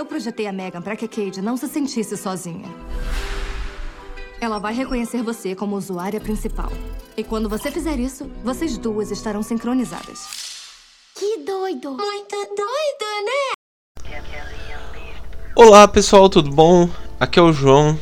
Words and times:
Eu 0.00 0.06
projetei 0.06 0.46
a 0.46 0.52
Megan 0.52 0.80
para 0.80 0.96
que 0.96 1.06
Cade 1.06 1.42
não 1.42 1.58
se 1.58 1.68
sentisse 1.68 2.16
sozinha. 2.16 2.66
Ela 4.40 4.58
vai 4.58 4.72
reconhecer 4.72 5.22
você 5.22 5.54
como 5.54 5.76
usuária 5.76 6.18
principal. 6.18 6.72
E 7.18 7.22
quando 7.22 7.50
você 7.50 7.70
fizer 7.70 7.98
isso, 7.98 8.24
vocês 8.42 8.78
duas 8.78 9.10
estarão 9.10 9.42
sincronizadas. 9.42 10.26
Que 11.14 11.40
doido! 11.44 11.90
Muito 11.90 12.34
doido, 12.34 13.08
né? 13.26 13.52
Olá 15.54 15.86
pessoal, 15.86 16.30
tudo 16.30 16.50
bom? 16.50 16.88
Aqui 17.20 17.38
é 17.38 17.42
o 17.42 17.52
João, 17.52 17.98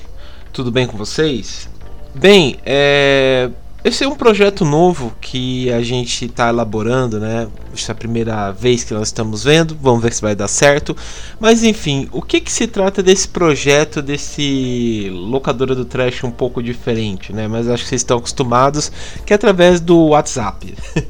tudo 0.53 0.71
bem 0.71 0.87
com 0.87 0.97
vocês? 0.97 1.69
Bem, 2.15 2.61
é... 2.65 3.51
esse 3.85 4.03
é 4.03 4.09
um 4.09 4.17
projeto 4.17 4.65
novo 4.65 5.13
que 5.21 5.73
a 5.73 5.81
gente 5.83 6.25
está 6.25 6.49
elaborando, 6.49 7.21
né? 7.21 7.47
Essa 7.73 7.93
é 7.93 7.95
a 7.95 7.95
primeira 7.95 8.51
vez 8.51 8.83
que 8.83 8.93
nós 8.93 9.09
estamos 9.09 9.45
vendo, 9.45 9.79
vamos 9.81 10.03
ver 10.03 10.13
se 10.13 10.21
vai 10.21 10.35
dar 10.35 10.49
certo. 10.49 10.97
Mas 11.39 11.63
enfim, 11.63 12.09
o 12.11 12.21
que, 12.21 12.41
que 12.41 12.51
se 12.51 12.67
trata 12.67 13.03
desse 13.03 13.29
projeto, 13.29 14.03
desse 14.03 15.09
locadora 15.13 15.77
do 15.77 15.85
trash 15.85 16.25
um 16.25 16.31
pouco 16.31 16.61
diferente, 16.61 17.33
né? 17.33 17.47
Mas 17.47 17.69
acho 17.69 17.85
que 17.85 17.89
vocês 17.89 18.01
estão 18.01 18.19
acostumados, 18.19 18.91
que 19.25 19.33
é 19.33 19.37
através 19.37 19.81
do 19.81 20.09
WhatsApp. 20.09 20.75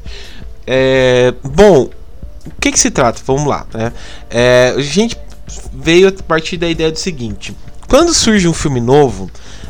é... 0.67 1.33
Bom, 1.43 1.89
o 2.45 2.51
que, 2.61 2.71
que 2.71 2.79
se 2.79 2.91
trata? 2.91 3.19
Vamos 3.25 3.47
lá, 3.47 3.65
né? 3.73 3.91
É... 4.29 4.75
A 4.77 4.81
gente 4.81 5.17
veio 5.73 6.07
a 6.07 6.23
partir 6.23 6.57
da 6.57 6.69
ideia 6.69 6.91
do 6.91 6.99
seguinte: 6.99 7.55
quando 7.87 8.13
surge 8.13 8.47
um 8.47 8.53
filme 8.53 8.79
novo, 8.79 9.29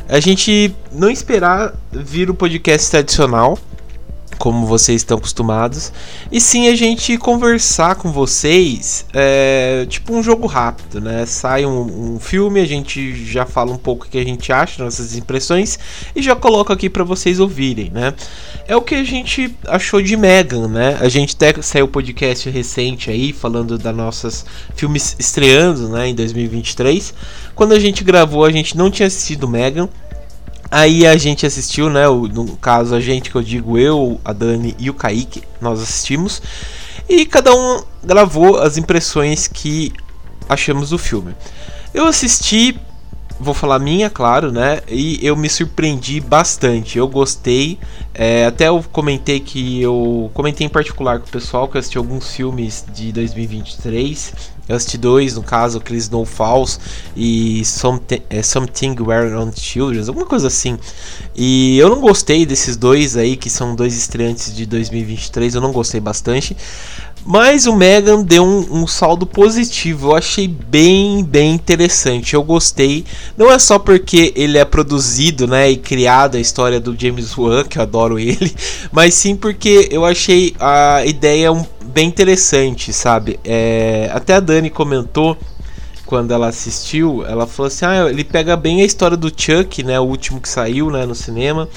a 0.09 0.19
gente 0.19 0.75
não 0.91 1.09
esperar 1.09 1.73
vir 1.91 2.29
o 2.29 2.33
podcast 2.33 2.89
tradicional, 2.89 3.57
como 4.39 4.65
vocês 4.65 5.01
estão 5.01 5.17
acostumados, 5.17 5.91
e 6.31 6.39
sim 6.39 6.69
a 6.69 6.75
gente 6.75 7.17
conversar 7.17 7.95
com 7.95 8.09
vocês, 8.09 9.05
é, 9.13 9.85
tipo 9.89 10.13
um 10.13 10.23
jogo 10.23 10.47
rápido, 10.47 11.01
né? 11.01 11.25
Sai 11.25 11.65
um, 11.65 12.13
um, 12.15 12.19
filme, 12.19 12.61
a 12.61 12.65
gente 12.65 13.25
já 13.25 13.45
fala 13.45 13.71
um 13.73 13.77
pouco 13.77 14.05
o 14.05 14.09
que 14.09 14.17
a 14.17 14.23
gente 14.23 14.51
acha, 14.53 14.81
nossas 14.81 15.15
impressões, 15.17 15.77
e 16.15 16.21
já 16.21 16.37
coloca 16.37 16.73
aqui 16.73 16.89
para 16.89 17.03
vocês 17.03 17.37
ouvirem, 17.37 17.91
né? 17.91 18.13
É 18.65 18.75
o 18.75 18.81
que 18.81 18.95
a 18.95 19.03
gente 19.03 19.53
achou 19.67 20.01
de 20.01 20.15
Megan, 20.15 20.69
né? 20.69 20.97
A 21.01 21.09
gente 21.09 21.35
até 21.35 21.61
saiu 21.61 21.87
podcast 21.89 22.49
recente 22.49 23.11
aí, 23.11 23.33
falando 23.33 23.77
das 23.77 23.95
nossas 23.95 24.45
filmes 24.73 25.17
estreando, 25.19 25.89
né, 25.89 26.07
em 26.07 26.15
2023. 26.15 27.13
Quando 27.53 27.73
a 27.73 27.79
gente 27.79 28.05
gravou, 28.05 28.45
a 28.45 28.51
gente 28.51 28.77
não 28.77 28.89
tinha 28.89 29.07
assistido 29.07 29.49
Megan, 29.49 29.89
Aí 30.71 31.07
a 31.07 31.17
gente 31.17 31.45
assistiu, 31.45 31.89
né? 31.89 32.07
No 32.07 32.55
caso, 32.57 32.93
a 32.93 32.99
gente 32.99 33.31
que 33.31 33.35
eu 33.35 33.41
digo 33.41 33.77
eu, 33.77 34.19
a 34.23 34.31
Dani 34.31 34.75
e 34.77 34.89
o 34.89 34.93
Kaique, 34.93 35.43
nós 35.59 35.81
assistimos. 35.81 36.41
E 37.07 37.25
cada 37.25 37.53
um 37.53 37.81
gravou 38.03 38.59
as 38.59 38.77
impressões 38.77 39.47
que 39.47 39.91
achamos 40.47 40.91
do 40.91 40.97
filme. 40.97 41.35
Eu 41.91 42.05
assisti, 42.05 42.79
vou 43.39 43.55
falar 43.55 43.79
minha, 43.79 44.11
claro, 44.11 44.51
né? 44.51 44.81
E 44.87 45.19
eu 45.25 45.35
me 45.35 45.49
surpreendi 45.49 46.19
bastante. 46.19 46.99
Eu 46.99 47.07
gostei. 47.07 47.79
É, 48.13 48.45
até 48.45 48.67
eu 48.67 48.83
comentei 48.91 49.39
que 49.39 49.81
eu 49.81 50.29
comentei 50.35 50.67
em 50.67 50.69
particular 50.69 51.19
com 51.19 51.25
o 51.25 51.31
pessoal 51.31 51.67
que 51.67 51.77
eu 51.77 51.79
assisti 51.79 51.97
alguns 51.97 52.31
filmes 52.35 52.85
de 52.93 53.11
2023 53.11 54.58
eu 54.69 54.75
assisti 54.75 54.99
dois, 54.99 55.33
no 55.35 55.41
caso, 55.41 55.79
aqueles 55.79 56.11
No 56.11 56.23
Falls 56.23 56.79
e 57.15 57.65
Something, 57.65 58.21
é, 58.29 58.43
Something 58.43 58.95
Where 59.01 59.35
on 59.35 59.51
Children, 59.51 60.07
alguma 60.07 60.27
coisa 60.27 60.45
assim. 60.45 60.77
E 61.35 61.79
eu 61.79 61.89
não 61.89 61.99
gostei 61.99 62.45
desses 62.45 62.77
dois 62.77 63.17
aí, 63.17 63.35
que 63.35 63.49
são 63.49 63.75
dois 63.75 63.97
estreantes 63.97 64.55
de 64.55 64.67
2023, 64.67 65.55
eu 65.55 65.61
não 65.61 65.71
gostei 65.71 65.99
bastante. 65.99 66.55
Mas 67.25 67.65
o 67.65 67.75
Megan 67.75 68.23
deu 68.23 68.43
um, 68.43 68.81
um, 68.81 68.87
saldo 68.87 69.25
positivo. 69.25 70.09
Eu 70.09 70.15
achei 70.15 70.47
bem, 70.47 71.23
bem 71.23 71.53
interessante. 71.53 72.33
Eu 72.33 72.43
gostei. 72.43 73.05
Não 73.37 73.51
é 73.51 73.59
só 73.59 73.77
porque 73.77 74.33
ele 74.35 74.57
é 74.57 74.65
produzido, 74.65 75.47
né, 75.47 75.69
e 75.69 75.77
criado 75.77 76.37
a 76.37 76.39
história 76.39 76.79
do 76.79 76.99
James 76.99 77.37
Wan, 77.37 77.63
que 77.63 77.77
eu 77.77 77.83
adoro 77.83 78.17
ele, 78.17 78.53
mas 78.91 79.13
sim 79.13 79.35
porque 79.35 79.89
eu 79.91 80.05
achei 80.05 80.55
a 80.59 81.05
ideia 81.05 81.49
bem 81.85 82.07
interessante, 82.07 82.93
sabe? 82.93 83.39
É, 83.43 84.09
até 84.13 84.35
a 84.35 84.39
Dani 84.39 84.69
comentou 84.69 85.37
quando 86.05 86.31
ela 86.31 86.47
assistiu, 86.47 87.23
ela 87.27 87.45
falou 87.45 87.67
assim: 87.67 87.85
"Ah, 87.85 88.09
ele 88.09 88.23
pega 88.23 88.57
bem 88.57 88.81
a 88.81 88.85
história 88.85 89.15
do 89.15 89.31
Chuck, 89.35 89.83
né, 89.83 89.99
o 89.99 90.03
último 90.03 90.41
que 90.41 90.49
saiu, 90.49 90.89
né, 90.89 91.05
no 91.05 91.13
cinema." 91.13 91.67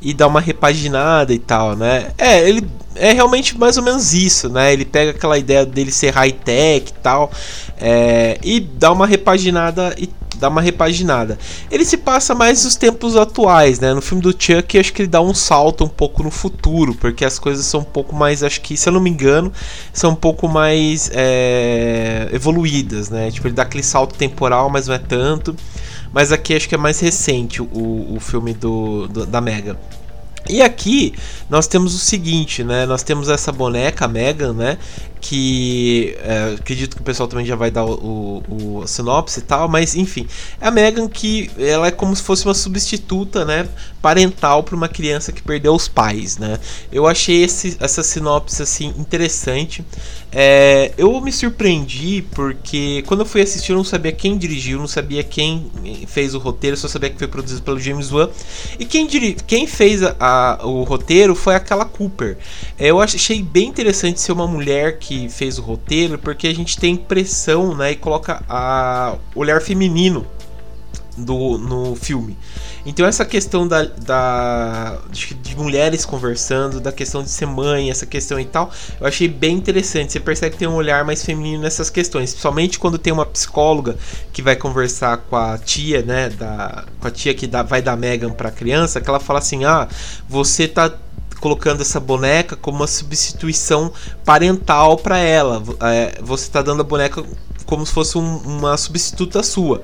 E 0.00 0.14
dá 0.14 0.26
uma 0.26 0.40
repaginada 0.40 1.32
e 1.32 1.38
tal, 1.38 1.76
né? 1.76 2.08
É, 2.16 2.48
ele 2.48 2.66
é 2.94 3.12
realmente 3.12 3.56
mais 3.58 3.76
ou 3.76 3.82
menos 3.82 4.12
isso, 4.14 4.48
né? 4.48 4.72
Ele 4.72 4.84
pega 4.84 5.10
aquela 5.10 5.38
ideia 5.38 5.64
dele 5.64 5.92
ser 5.92 6.10
high-tech 6.10 6.90
e 6.90 7.02
tal, 7.02 7.30
é, 7.78 8.38
e 8.42 8.60
dá 8.60 8.90
uma 8.92 9.06
repaginada 9.06 9.94
e 9.98 10.08
dá 10.40 10.48
uma 10.48 10.62
repaginada. 10.62 11.38
Ele 11.70 11.84
se 11.84 11.98
passa 11.98 12.34
mais 12.34 12.64
nos 12.64 12.74
tempos 12.74 13.14
atuais, 13.14 13.78
né? 13.78 13.92
No 13.92 14.00
filme 14.00 14.22
do 14.22 14.32
Chuck, 14.32 14.78
acho 14.78 14.92
que 14.92 15.02
ele 15.02 15.08
dá 15.08 15.20
um 15.20 15.34
salto 15.34 15.84
um 15.84 15.88
pouco 15.88 16.22
no 16.22 16.30
futuro, 16.30 16.94
porque 16.94 17.24
as 17.24 17.38
coisas 17.38 17.66
são 17.66 17.80
um 17.80 17.84
pouco 17.84 18.16
mais, 18.16 18.42
acho 18.42 18.60
que, 18.62 18.76
se 18.76 18.88
eu 18.88 18.92
não 18.92 19.00
me 19.00 19.10
engano, 19.10 19.52
são 19.92 20.12
um 20.12 20.16
pouco 20.16 20.48
mais 20.48 21.10
é, 21.12 22.28
evoluídas, 22.32 23.10
né? 23.10 23.30
Tipo, 23.30 23.48
ele 23.48 23.54
dá 23.54 23.62
aquele 23.62 23.84
salto 23.84 24.14
temporal, 24.14 24.70
mas 24.70 24.88
não 24.88 24.94
é 24.94 24.98
tanto. 24.98 25.54
Mas 26.12 26.32
aqui 26.32 26.54
acho 26.54 26.68
que 26.68 26.74
é 26.74 26.78
mais 26.78 26.98
recente 27.00 27.62
o, 27.62 28.14
o 28.14 28.18
filme 28.20 28.52
do, 28.52 29.06
do 29.06 29.26
da 29.26 29.40
Mega. 29.40 29.78
E 30.48 30.62
aqui 30.62 31.14
nós 31.48 31.66
temos 31.66 31.94
o 31.94 31.98
seguinte, 31.98 32.64
né? 32.64 32.86
Nós 32.86 33.02
temos 33.02 33.28
essa 33.28 33.52
boneca 33.52 34.08
Megan, 34.08 34.52
né? 34.52 34.78
Que 35.20 36.16
é, 36.22 36.54
acredito 36.58 36.96
que 36.96 37.02
o 37.02 37.04
pessoal 37.04 37.28
também 37.28 37.44
já 37.44 37.54
vai 37.54 37.70
dar 37.70 37.84
o, 37.84 38.42
o, 38.48 38.78
o 38.78 38.86
sinopse 38.86 39.40
e 39.40 39.42
tal, 39.42 39.68
mas 39.68 39.94
enfim, 39.94 40.26
é 40.60 40.66
a 40.66 40.70
Megan 40.70 41.08
que 41.08 41.50
ela 41.58 41.88
é 41.88 41.90
como 41.90 42.16
se 42.16 42.22
fosse 42.22 42.46
uma 42.46 42.54
substituta, 42.54 43.44
né? 43.44 43.68
Parental 44.00 44.62
para 44.62 44.74
uma 44.74 44.88
criança 44.88 45.30
que 45.30 45.42
perdeu 45.42 45.74
os 45.74 45.88
pais, 45.88 46.38
né? 46.38 46.58
Eu 46.90 47.06
achei 47.06 47.44
esse, 47.44 47.76
essa 47.80 48.02
sinopse 48.02 48.62
assim 48.62 48.94
interessante. 48.98 49.84
É, 50.32 50.92
eu 50.96 51.20
me 51.20 51.32
surpreendi 51.32 52.24
porque 52.30 53.02
quando 53.06 53.20
eu 53.20 53.26
fui 53.26 53.42
assistir 53.42 53.72
eu 53.72 53.76
não 53.76 53.84
sabia 53.84 54.12
quem 54.12 54.38
dirigiu, 54.38 54.78
não 54.78 54.88
sabia 54.88 55.22
quem 55.22 55.70
fez 56.06 56.34
o 56.34 56.38
roteiro, 56.38 56.76
só 56.76 56.88
sabia 56.88 57.10
que 57.10 57.18
foi 57.18 57.28
produzido 57.28 57.62
pelo 57.62 57.78
James 57.78 58.10
Wan. 58.10 58.30
E 58.78 58.84
quem, 58.84 59.06
quem 59.46 59.66
fez 59.66 60.02
a, 60.02 60.14
a, 60.30 60.66
o 60.66 60.82
roteiro 60.84 61.34
foi 61.34 61.54
aquela 61.54 61.84
Cooper. 61.84 62.38
É, 62.78 62.90
eu 62.90 63.00
achei 63.00 63.42
bem 63.42 63.68
interessante 63.68 64.20
ser 64.20 64.32
uma 64.32 64.46
mulher 64.46 64.98
que 64.98 65.28
fez 65.28 65.58
o 65.58 65.62
roteiro, 65.62 66.18
porque 66.18 66.46
a 66.46 66.54
gente 66.54 66.78
tem 66.78 66.94
impressão 66.94 67.74
né, 67.74 67.92
e 67.92 67.96
coloca 67.96 68.42
a 68.48 69.16
olhar 69.34 69.60
feminino 69.60 70.26
do, 71.24 71.58
no 71.58 71.94
filme. 71.96 72.36
Então 72.84 73.04
essa 73.06 73.24
questão 73.24 73.68
da, 73.68 73.84
da 73.84 74.98
de, 75.10 75.34
de, 75.34 75.56
mulheres 75.56 76.04
conversando, 76.04 76.80
da 76.80 76.90
questão 76.90 77.22
de 77.22 77.30
ser 77.30 77.46
mãe, 77.46 77.90
essa 77.90 78.06
questão 78.06 78.40
e 78.40 78.44
tal, 78.44 78.70
eu 79.00 79.06
achei 79.06 79.28
bem 79.28 79.56
interessante. 79.56 80.12
Você 80.12 80.20
percebe 80.20 80.52
que 80.52 80.58
tem 80.58 80.68
um 80.68 80.74
olhar 80.74 81.04
mais 81.04 81.24
feminino 81.24 81.62
nessas 81.62 81.90
questões, 81.90 82.30
principalmente 82.30 82.78
quando 82.78 82.98
tem 82.98 83.12
uma 83.12 83.26
psicóloga 83.26 83.96
que 84.32 84.40
vai 84.40 84.56
conversar 84.56 85.18
com 85.18 85.36
a 85.36 85.58
tia, 85.58 86.02
né, 86.02 86.30
da 86.30 86.84
com 86.98 87.08
a 87.08 87.10
tia 87.10 87.34
que 87.34 87.46
dá, 87.46 87.62
vai 87.62 87.82
dar 87.82 87.96
Megan 87.96 88.30
para 88.30 88.50
criança, 88.50 89.00
que 89.00 89.08
ela 89.08 89.20
fala 89.20 89.38
assim: 89.38 89.64
"Ah, 89.64 89.86
você 90.28 90.66
tá 90.66 90.92
colocando 91.40 91.80
essa 91.80 91.98
boneca 91.98 92.54
como 92.54 92.78
uma 92.78 92.86
substituição 92.86 93.92
parental 94.24 94.96
para 94.98 95.18
ela. 95.18 95.62
É, 95.80 96.18
você 96.22 96.44
está 96.44 96.62
dando 96.62 96.82
a 96.82 96.84
boneca 96.84 97.24
como 97.64 97.84
se 97.84 97.92
fosse 97.92 98.18
um, 98.18 98.36
uma 98.38 98.76
substituta 98.76 99.42
sua. 99.42 99.82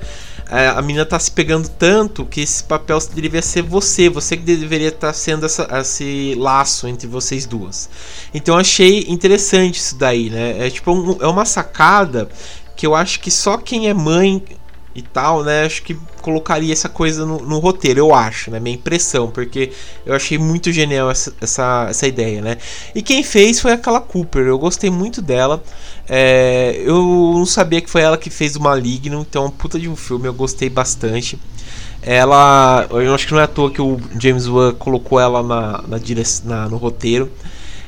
A 0.49 0.81
menina 0.81 1.05
tá 1.05 1.19
se 1.19 1.29
pegando 1.29 1.67
tanto 1.67 2.25
que 2.25 2.39
esse 2.39 2.63
papel 2.63 2.97
deveria 3.13 3.41
ser 3.41 3.61
você, 3.63 4.09
você 4.09 4.37
que 4.37 4.43
deveria 4.43 4.87
estar 4.87 5.07
tá 5.07 5.13
sendo 5.13 5.45
essa, 5.45 5.67
esse 5.79 6.35
laço 6.37 6.87
entre 6.87 7.05
vocês 7.05 7.45
duas. 7.45 7.89
Então 8.33 8.57
achei 8.57 9.05
interessante 9.09 9.75
isso 9.75 9.95
daí, 9.97 10.29
né? 10.29 10.65
É 10.65 10.69
tipo 10.69 10.91
um, 10.91 11.17
é 11.21 11.27
uma 11.27 11.43
sacada 11.43 12.29
que 12.77 12.87
eu 12.87 12.95
acho 12.95 13.19
que 13.19 13.29
só 13.29 13.57
quem 13.57 13.89
é 13.89 13.93
mãe 13.93 14.41
e 14.97 15.03
tal, 15.03 15.43
né? 15.43 15.63
Acho 15.63 15.83
que 15.83 15.95
colocaria 16.23 16.73
essa 16.73 16.89
coisa 16.89 17.23
no, 17.23 17.37
no, 17.37 17.59
roteiro, 17.59 17.99
eu 17.99 18.15
acho, 18.15 18.49
né? 18.49 18.59
Minha 18.59 18.75
impressão, 18.75 19.29
porque 19.29 19.71
eu 20.03 20.15
achei 20.15 20.39
muito 20.39 20.71
genial 20.71 21.11
essa, 21.11 21.31
essa, 21.39 21.85
essa 21.87 22.07
ideia, 22.07 22.41
né? 22.41 22.57
E 22.95 23.03
quem 23.03 23.23
fez 23.23 23.59
foi 23.59 23.73
aquela 23.73 24.01
Cooper, 24.01 24.47
eu 24.47 24.57
gostei 24.57 24.89
muito 24.89 25.21
dela. 25.21 25.63
É, 26.09 26.81
eu 26.83 26.97
não 27.35 27.45
sabia 27.45 27.79
que 27.79 27.89
foi 27.89 28.01
ela 28.01 28.17
que 28.17 28.31
fez 28.31 28.55
o 28.55 28.59
Maligno, 28.59 29.23
então 29.29 29.51
puta 29.51 29.79
de 29.79 29.87
um 29.87 29.95
filme, 29.95 30.27
eu 30.27 30.33
gostei 30.33 30.67
bastante. 30.67 31.39
Ela, 32.01 32.87
eu 32.89 33.13
acho 33.13 33.27
que 33.27 33.33
não 33.33 33.39
é 33.39 33.43
à 33.43 33.47
toa 33.47 33.69
que 33.69 33.81
o 33.81 33.99
James 34.19 34.47
Wan 34.47 34.73
colocou 34.73 35.19
ela 35.19 35.43
na, 35.43 35.83
na, 35.87 35.99
na 36.45 36.69
no 36.69 36.77
roteiro. 36.77 37.31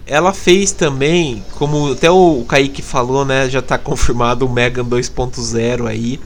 Ela 0.06 0.34
fez 0.34 0.72
também, 0.72 1.44
como 1.58 1.94
até 1.94 2.10
o 2.12 2.44
Kaique 2.48 2.82
falou, 2.84 3.26
né? 3.26 3.50
Já 3.50 3.60
está 3.60 3.78
confirmado 3.80 4.46
o 4.46 4.50
Megan 4.50 4.86
2.0 4.86 5.88
aí 5.88 6.20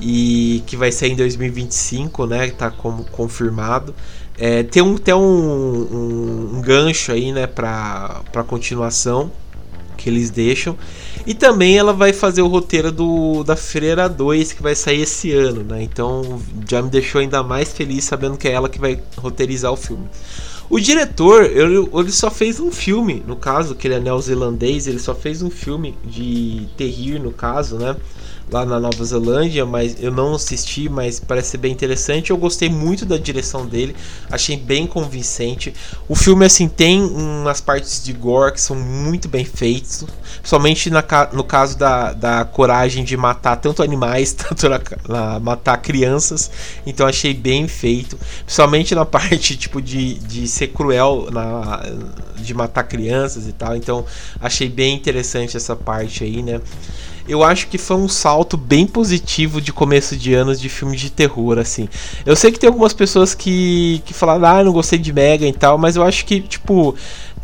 e 0.00 0.62
que 0.66 0.76
vai 0.76 0.90
sair 0.90 1.12
em 1.12 1.16
2025, 1.16 2.26
né? 2.26 2.50
Tá 2.50 2.70
como 2.70 3.04
confirmado. 3.04 3.94
É, 4.38 4.62
tem 4.62 4.82
um, 4.82 4.96
tem 4.96 5.12
um, 5.12 5.20
um, 5.20 6.56
um 6.56 6.62
gancho 6.62 7.12
aí, 7.12 7.30
né, 7.30 7.46
para 7.46 8.22
continuação 8.46 9.30
que 9.98 10.08
eles 10.08 10.30
deixam. 10.30 10.76
E 11.26 11.34
também 11.34 11.76
ela 11.76 11.92
vai 11.92 12.14
fazer 12.14 12.40
o 12.40 12.46
roteiro 12.46 12.90
do 12.90 13.44
da 13.44 13.54
Freira 13.54 14.08
2, 14.08 14.54
que 14.54 14.62
vai 14.62 14.74
sair 14.74 15.02
esse 15.02 15.30
ano, 15.32 15.62
né? 15.62 15.82
Então 15.82 16.40
já 16.66 16.80
me 16.80 16.88
deixou 16.88 17.20
ainda 17.20 17.42
mais 17.42 17.70
feliz 17.70 18.04
sabendo 18.04 18.38
que 18.38 18.48
é 18.48 18.52
ela 18.52 18.70
que 18.70 18.80
vai 18.80 18.98
roteirizar 19.18 19.70
o 19.70 19.76
filme. 19.76 20.08
O 20.70 20.78
diretor, 20.78 21.44
ele, 21.44 21.86
ele 21.92 22.12
só 22.12 22.30
fez 22.30 22.60
um 22.60 22.70
filme, 22.70 23.22
no 23.26 23.34
caso, 23.34 23.74
que 23.74 23.88
ele 23.88 23.94
é 23.94 24.00
neozelandês, 24.00 24.86
ele 24.86 25.00
só 25.00 25.14
fez 25.14 25.42
um 25.42 25.50
filme 25.50 25.98
de 26.04 26.68
terrir, 26.76 27.20
no 27.20 27.32
caso, 27.32 27.76
né? 27.76 27.96
Lá 28.50 28.64
na 28.64 28.80
Nova 28.80 29.04
Zelândia, 29.04 29.64
mas 29.64 29.96
eu 30.00 30.10
não 30.10 30.34
assisti, 30.34 30.88
mas 30.88 31.20
parece 31.20 31.50
ser 31.50 31.58
bem 31.58 31.72
interessante. 31.72 32.30
Eu 32.30 32.36
gostei 32.36 32.68
muito 32.68 33.06
da 33.06 33.16
direção 33.16 33.66
dele, 33.66 33.94
achei 34.30 34.56
bem 34.56 34.86
convincente. 34.86 35.72
O 36.08 36.14
filme 36.14 36.44
assim 36.44 36.68
tem 36.68 37.02
umas 37.02 37.60
partes 37.60 38.02
de 38.02 38.12
gore 38.12 38.52
que 38.52 38.60
são 38.60 38.76
muito 38.76 39.28
bem 39.28 39.44
feitos, 39.44 40.04
somente 40.42 40.90
na, 40.90 41.04
no 41.32 41.44
caso 41.44 41.78
da, 41.78 42.12
da 42.12 42.44
coragem 42.44 43.04
de 43.04 43.16
matar 43.16 43.56
tanto 43.56 43.82
animais, 43.82 44.32
tanto 44.34 44.68
na, 44.68 44.80
na, 45.08 45.40
matar 45.40 45.76
crianças. 45.78 46.50
Então 46.84 47.06
achei 47.06 47.32
bem 47.32 47.68
feito, 47.68 48.18
principalmente 48.44 48.94
na 48.94 49.04
parte 49.04 49.56
tipo 49.56 49.80
de, 49.80 50.14
de 50.14 50.48
ser 50.48 50.68
cruel 50.68 51.28
na, 51.30 51.82
de 52.36 52.54
matar 52.54 52.84
crianças 52.84 53.46
e 53.46 53.52
tal. 53.52 53.76
Então 53.76 54.04
achei 54.40 54.68
bem 54.68 54.94
interessante 54.94 55.56
essa 55.56 55.76
parte 55.76 56.24
aí, 56.24 56.42
né? 56.42 56.60
Eu 57.30 57.44
acho 57.44 57.68
que 57.68 57.78
foi 57.78 57.96
um 57.96 58.08
salto 58.08 58.56
bem 58.56 58.86
positivo 58.86 59.60
de 59.60 59.72
começo 59.72 60.16
de 60.16 60.34
anos 60.34 60.60
de 60.60 60.68
filme 60.68 60.96
de 60.96 61.10
terror, 61.10 61.58
assim. 61.58 61.88
Eu 62.26 62.34
sei 62.34 62.50
que 62.50 62.58
tem 62.58 62.68
algumas 62.68 62.92
pessoas 62.92 63.34
que, 63.34 64.02
que 64.04 64.12
falaram, 64.12 64.44
ah, 64.44 64.64
não 64.64 64.72
gostei 64.72 64.98
de 64.98 65.12
Mega 65.12 65.46
e 65.46 65.52
tal, 65.52 65.78
mas 65.78 65.94
eu 65.94 66.02
acho 66.02 66.24
que, 66.24 66.40
tipo, 66.40 66.94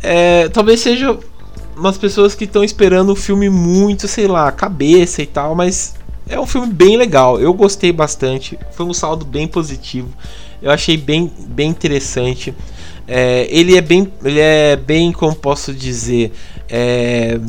é, 0.03 0.49
talvez 0.49 0.81
seja 0.81 1.17
umas 1.77 1.97
pessoas 1.97 2.35
que 2.35 2.43
estão 2.43 2.63
esperando 2.63 3.11
o 3.11 3.15
filme 3.15 3.49
muito, 3.49 4.07
sei 4.07 4.27
lá, 4.27 4.51
cabeça 4.51 5.21
e 5.21 5.25
tal, 5.25 5.55
mas 5.55 5.95
é 6.27 6.37
um 6.37 6.45
filme 6.45 6.67
bem 6.67 6.97
legal. 6.97 7.39
Eu 7.39 7.53
gostei 7.53 7.91
bastante. 7.93 8.59
Foi 8.71 8.85
um 8.85 8.93
saldo 8.93 9.23
bem 9.23 9.47
positivo. 9.47 10.09
Eu 10.61 10.71
achei 10.71 10.97
bem, 10.97 11.31
bem 11.47 11.69
interessante. 11.69 12.53
É, 13.07 13.47
ele 13.49 13.77
é 13.77 13.81
bem, 13.81 14.11
ele 14.23 14.39
é 14.39 14.75
bem, 14.75 15.13
como 15.13 15.33
posso 15.33 15.73
dizer, 15.73 16.33
é, 16.67 17.39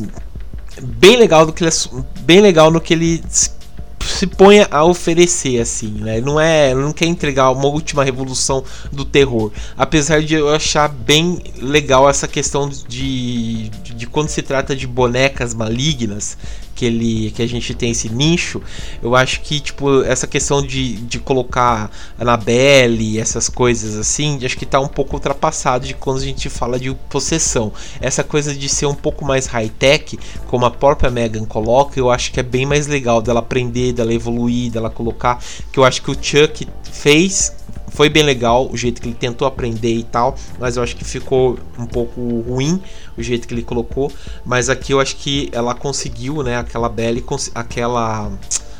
bem 0.81 1.17
legal 1.17 1.45
do 1.45 1.51
que 1.51 1.63
ele 1.63 1.69
é, 1.69 2.03
bem 2.29 2.41
legal 2.41 2.69
no 2.69 2.79
que 2.79 2.93
ele 2.93 3.23
se 3.29 4.27
põe 4.27 4.59
a 4.69 4.83
oferecer 4.83 5.59
assim, 5.59 5.87
né? 5.87 6.21
Não 6.21 6.39
é, 6.39 6.75
não 6.75 6.93
quer 6.93 7.07
entregar 7.07 7.49
uma 7.49 7.65
última 7.65 8.03
revolução 8.03 8.63
do 8.91 9.03
terror. 9.03 9.51
Apesar 9.75 10.21
de 10.21 10.35
eu 10.35 10.53
achar 10.53 10.89
bem 10.89 11.41
legal 11.59 12.07
essa 12.07 12.27
questão 12.27 12.69
de, 12.69 13.69
de, 13.69 13.95
de 13.95 14.05
quando 14.05 14.29
se 14.29 14.43
trata 14.43 14.75
de 14.75 14.85
bonecas 14.85 15.55
malignas, 15.55 16.37
que 16.79 16.85
ele 16.85 17.31
que 17.31 17.41
a 17.41 17.47
gente 17.47 17.73
tem 17.73 17.91
esse 17.91 18.07
nicho, 18.07 18.61
eu 19.03 19.13
acho 19.13 19.41
que 19.41 19.59
tipo 19.59 20.01
essa 20.03 20.25
questão 20.25 20.65
de, 20.65 20.93
de 20.95 21.19
colocar 21.19 21.91
Annabelle, 22.17 23.19
essas 23.19 23.49
coisas 23.49 23.97
assim, 23.97 24.39
acho 24.45 24.57
que 24.57 24.65
tá 24.65 24.79
um 24.79 24.87
pouco 24.87 25.15
ultrapassado 25.15 25.85
de 25.85 25.93
quando 25.93 26.19
a 26.19 26.23
gente 26.23 26.49
fala 26.49 26.79
de 26.79 26.93
possessão. 27.09 27.73
Essa 27.99 28.23
coisa 28.23 28.55
de 28.55 28.69
ser 28.69 28.85
um 28.85 28.95
pouco 28.95 29.25
mais 29.25 29.45
high-tech, 29.47 30.17
como 30.47 30.65
a 30.65 30.71
própria 30.71 31.11
Megan 31.11 31.43
coloca, 31.43 31.99
eu 31.99 32.09
acho 32.09 32.31
que 32.31 32.39
é 32.39 32.43
bem 32.43 32.65
mais 32.65 32.87
legal 32.87 33.21
dela 33.21 33.41
aprender, 33.41 33.91
dela 33.91 34.13
evoluir, 34.13 34.71
dela 34.71 34.89
colocar, 34.89 35.43
que 35.73 35.79
eu 35.79 35.83
acho 35.83 36.01
que 36.01 36.11
o 36.11 36.15
Chuck 36.15 36.65
fez 36.93 37.53
foi 37.89 38.09
bem 38.09 38.23
legal 38.23 38.69
o 38.71 38.77
jeito 38.77 39.01
que 39.01 39.07
ele 39.09 39.15
tentou 39.15 39.47
aprender 39.47 39.93
e 39.93 40.03
tal, 40.03 40.35
mas 40.59 40.77
eu 40.77 40.83
acho 40.83 40.95
que 40.95 41.03
ficou 41.03 41.59
um 41.77 41.85
pouco 41.85 42.19
ruim 42.41 42.81
o 43.17 43.23
jeito 43.23 43.47
que 43.47 43.53
ele 43.53 43.63
colocou. 43.63 44.11
Mas 44.45 44.69
aqui 44.69 44.93
eu 44.93 44.99
acho 44.99 45.15
que 45.15 45.49
ela 45.51 45.73
conseguiu, 45.75 46.43
né? 46.43 46.57
Aquela 46.57 46.89
Belle, 46.89 47.23
aquela 47.53 48.31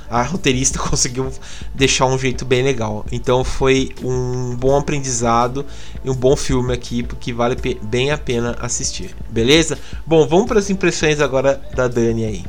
a 0.10 0.24
roteirista 0.24 0.80
conseguiu 0.82 1.32
deixar 1.74 2.06
um 2.08 2.18
jeito 2.18 2.44
bem 2.44 2.64
legal. 2.64 3.06
Então 3.12 3.44
foi 3.44 3.92
um 4.04 4.56
bom 4.56 4.76
aprendizado 4.78 5.66
e 6.04 6.10
um 6.10 6.16
bom 6.16 6.36
filme 6.36 6.74
aqui, 6.74 7.04
porque 7.04 7.32
vale 7.32 7.56
bem 7.84 8.12
a 8.12 8.18
pena 8.18 8.58
assistir. 8.60 9.16
Beleza? 9.30 9.78
Bom, 10.06 10.28
vamos 10.28 10.48
para 10.48 10.60
as 10.60 10.70
impressões 10.70 11.22
agora 11.22 11.62
da 11.76 11.88
Dani 11.88 12.26
aí. 12.26 12.44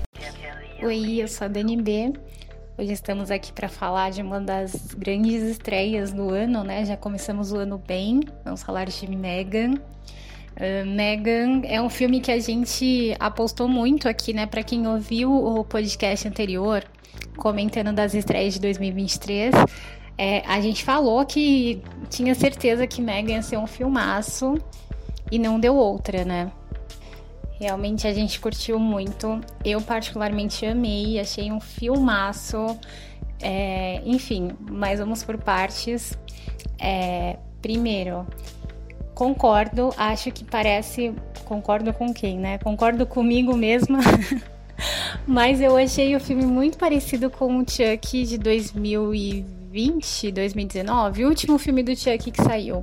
Oi, 0.83 1.23
eu 1.23 1.29
sou 1.29 1.45
a 1.45 1.49
Dani 1.49 1.77
B. 1.77 2.13
Hoje 2.81 2.93
estamos 2.95 3.31
aqui 3.31 3.53
para 3.53 3.69
falar 3.69 4.11
de 4.11 4.23
uma 4.23 4.41
das 4.41 4.95
grandes 4.95 5.43
estreias 5.43 6.15
do 6.15 6.31
ano, 6.31 6.65
né? 6.65 6.83
Já 6.87 6.97
começamos 6.97 7.53
o 7.53 7.59
ano 7.59 7.77
bem. 7.77 8.21
Vamos 8.43 8.63
falar 8.63 8.87
de 8.87 9.07
Megan. 9.07 9.75
Uh, 9.75 10.87
Megan 10.87 11.61
é 11.67 11.83
um 11.83 11.91
filme 11.91 12.23
que 12.23 12.33
a 12.33 12.39
gente 12.39 13.15
apostou 13.21 13.69
muito 13.69 14.09
aqui, 14.09 14.33
né? 14.33 14.47
Para 14.47 14.63
quem 14.63 14.89
ouviu 14.89 15.31
o 15.31 15.63
podcast 15.63 16.27
anterior, 16.27 16.83
comentando 17.37 17.93
das 17.93 18.15
estreias 18.15 18.55
de 18.55 18.61
2023, 18.61 19.55
é, 20.17 20.41
a 20.47 20.59
gente 20.63 20.83
falou 20.83 21.27
que 21.27 21.83
tinha 22.09 22.35
certeza 22.35 22.87
que 22.87 23.03
Megan 23.03 23.33
ia 23.33 23.43
ser 23.43 23.59
um 23.59 23.67
filmaço 23.67 24.55
e 25.31 25.39
não 25.39 25.61
deu 25.61 25.77
outra, 25.77 26.25
né? 26.25 26.51
Realmente 27.61 28.07
a 28.07 28.13
gente 28.15 28.41
curtiu 28.41 28.79
muito. 28.79 29.39
Eu 29.63 29.83
particularmente 29.83 30.65
amei, 30.65 31.21
achei 31.21 31.53
um 31.53 31.61
filmaço. 31.61 32.57
É, 33.39 34.01
enfim, 34.07 34.53
mas 34.71 34.99
vamos 34.99 35.23
por 35.23 35.37
partes. 35.37 36.19
É, 36.79 37.37
primeiro, 37.61 38.27
concordo, 39.15 39.93
acho 39.99 40.33
que 40.33 40.43
parece. 40.43 41.15
Concordo 41.45 41.93
com 41.93 42.15
quem, 42.15 42.39
né? 42.39 42.57
Concordo 42.57 43.05
comigo 43.05 43.55
mesma. 43.55 43.99
mas 45.27 45.61
eu 45.61 45.77
achei 45.77 46.17
o 46.17 46.21
filme 46.21 46.47
muito 46.47 46.79
parecido 46.79 47.29
com 47.29 47.59
o 47.59 47.65
Chuck 47.69 48.25
de 48.25 48.39
2020, 48.39 50.33
2019, 50.33 51.27
o 51.27 51.29
último 51.29 51.59
filme 51.59 51.83
do 51.83 51.95
Chuck 51.95 52.31
que 52.31 52.43
saiu. 52.43 52.83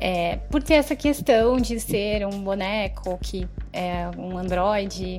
É, 0.00 0.36
por 0.50 0.62
ter 0.62 0.74
essa 0.74 0.96
questão 0.96 1.58
de 1.58 1.78
ser 1.78 2.26
um 2.26 2.42
boneco 2.42 3.18
que 3.20 3.46
é 3.70 4.08
um 4.16 4.38
androide 4.38 5.18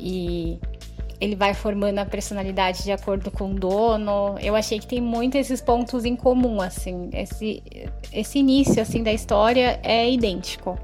e 0.00 0.58
ele 1.20 1.34
vai 1.34 1.54
formando 1.54 1.98
a 1.98 2.04
personalidade 2.04 2.82
de 2.82 2.92
acordo 2.92 3.30
com 3.30 3.52
o 3.52 3.54
dono. 3.54 4.36
Eu 4.40 4.54
achei 4.54 4.78
que 4.78 4.86
tem 4.86 5.00
muitos 5.00 5.40
esses 5.40 5.60
pontos 5.60 6.04
em 6.04 6.16
comum, 6.16 6.60
assim. 6.60 7.10
Esse, 7.12 7.62
esse 8.12 8.38
início, 8.38 8.80
assim, 8.80 9.02
da 9.02 9.12
história 9.12 9.80
é 9.82 10.10
idêntico. 10.10 10.78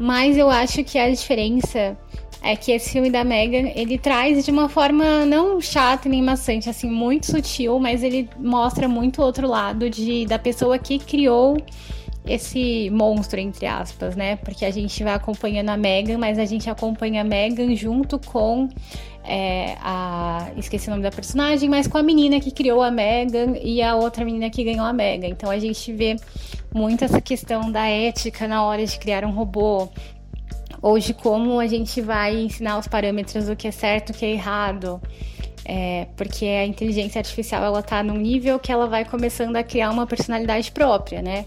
Mas 0.00 0.36
eu 0.36 0.50
acho 0.50 0.84
que 0.84 0.98
a 0.98 1.10
diferença 1.10 1.96
é 2.42 2.54
que 2.54 2.70
esse 2.70 2.90
filme 2.90 3.10
da 3.10 3.24
Megan, 3.24 3.70
ele 3.74 3.98
traz 3.98 4.44
de 4.44 4.50
uma 4.50 4.68
forma 4.68 5.24
não 5.24 5.60
chata 5.60 6.08
nem 6.08 6.22
maçante, 6.22 6.68
assim, 6.68 6.88
muito 6.88 7.26
sutil, 7.26 7.78
mas 7.78 8.02
ele 8.02 8.28
mostra 8.38 8.86
muito 8.86 9.22
outro 9.22 9.48
lado 9.48 9.90
de, 9.90 10.26
da 10.26 10.38
pessoa 10.38 10.78
que 10.78 10.98
criou 10.98 11.56
esse 12.26 12.90
monstro, 12.90 13.38
entre 13.38 13.66
aspas, 13.66 14.16
né? 14.16 14.36
Porque 14.36 14.64
a 14.64 14.70
gente 14.70 15.02
vai 15.04 15.14
acompanhando 15.14 15.68
a 15.68 15.76
Megan, 15.76 16.18
mas 16.18 16.38
a 16.38 16.44
gente 16.44 16.68
acompanha 16.68 17.20
a 17.20 17.24
Megan 17.24 17.74
junto 17.74 18.18
com 18.18 18.68
é, 19.24 19.76
a. 19.80 20.50
Esqueci 20.56 20.88
o 20.88 20.90
nome 20.90 21.02
da 21.02 21.10
personagem, 21.10 21.68
mas 21.68 21.86
com 21.86 21.98
a 21.98 22.02
menina 22.02 22.40
que 22.40 22.50
criou 22.50 22.82
a 22.82 22.90
Megan 22.90 23.56
e 23.62 23.80
a 23.82 23.94
outra 23.94 24.24
menina 24.24 24.50
que 24.50 24.64
ganhou 24.64 24.84
a 24.84 24.92
Megan. 24.92 25.28
Então 25.28 25.50
a 25.50 25.58
gente 25.58 25.92
vê 25.92 26.16
muito 26.74 27.04
essa 27.04 27.20
questão 27.20 27.70
da 27.70 27.86
ética 27.86 28.48
na 28.48 28.64
hora 28.64 28.84
de 28.84 28.98
criar 28.98 29.24
um 29.24 29.30
robô. 29.30 29.88
Ou 30.82 30.98
de 30.98 31.14
como 31.14 31.58
a 31.58 31.66
gente 31.66 32.00
vai 32.00 32.36
ensinar 32.36 32.78
os 32.78 32.86
parâmetros 32.86 33.46
do 33.46 33.56
que 33.56 33.66
é 33.66 33.70
certo 33.70 34.10
o 34.10 34.12
que 34.12 34.24
é 34.24 34.30
errado. 34.30 35.00
É, 35.64 36.06
porque 36.16 36.44
a 36.44 36.64
inteligência 36.64 37.18
artificial 37.18 37.64
ela 37.64 37.82
tá 37.82 38.00
num 38.00 38.16
nível 38.16 38.56
que 38.56 38.70
ela 38.70 38.86
vai 38.86 39.04
começando 39.04 39.56
a 39.56 39.64
criar 39.64 39.90
uma 39.90 40.06
personalidade 40.06 40.70
própria, 40.70 41.20
né? 41.20 41.46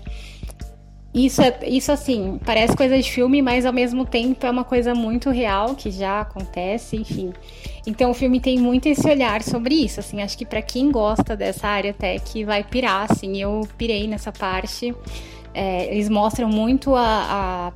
Isso, 1.13 1.42
é, 1.42 1.58
isso 1.68 1.92
assim, 1.92 2.39
parece 2.46 2.78
coisa 2.78 2.98
de 2.98 3.12
filme, 3.12 3.42
mas 3.42 3.66
ao 3.66 3.74
mesmo 3.74 4.06
tempo 4.06 4.46
é 4.46 4.51
uma 4.51 4.63
coisa 4.63 4.94
muito 4.94 5.32
real 5.32 5.74
que 5.74 5.89
já 5.89 6.22
acontece, 6.22 6.98
enfim. 6.98 7.34
Então 7.86 8.12
o 8.12 8.13
filme 8.13 8.39
tem 8.39 8.60
muito 8.60 8.88
esse 8.88 9.08
olhar 9.10 9.42
sobre 9.42 9.74
isso, 9.74 10.00
assim, 10.00 10.22
acho 10.22 10.38
que 10.38 10.46
para 10.46 10.62
quem 10.62 10.92
gosta 10.92 11.36
dessa 11.36 11.68
área 11.68 11.94
tech 11.94 12.44
vai 12.46 12.63
pirar, 12.63 13.08
assim, 13.10 13.42
eu 13.42 13.68
pirei 13.78 14.08
nessa 14.08 14.32
parte. 14.32 14.94
É, 15.51 15.92
eles 15.92 16.10
mostram 16.10 16.48
muito 16.48 16.94
a, 16.96 17.72
a 17.72 17.74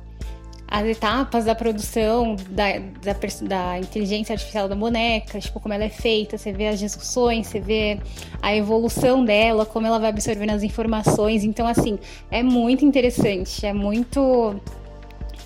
as 0.74 0.84
etapas 0.88 1.44
da 1.44 1.54
produção 1.54 2.34
da, 2.50 2.64
da, 3.00 3.16
da, 3.42 3.78
inteligência 3.78 4.32
artificial 4.32 4.68
da 4.68 4.74
boneca, 4.74 5.38
tipo, 5.38 5.60
como 5.60 5.72
ela 5.72 5.84
é 5.84 5.88
feita, 5.88 6.36
você 6.36 6.52
vê 6.52 6.66
as 6.66 6.80
discussões, 6.80 7.46
você 7.46 7.60
vê 7.60 8.00
a 8.42 8.56
evolução 8.56 9.24
dela, 9.24 9.64
como 9.64 9.86
ela 9.86 10.00
vai 10.00 10.10
absorvendo 10.10 10.50
as 10.50 10.64
informações. 10.64 11.44
Então, 11.44 11.64
assim, 11.64 11.96
é 12.28 12.42
muito 12.42 12.84
interessante, 12.84 13.64
é 13.64 13.72
muito 13.72 14.60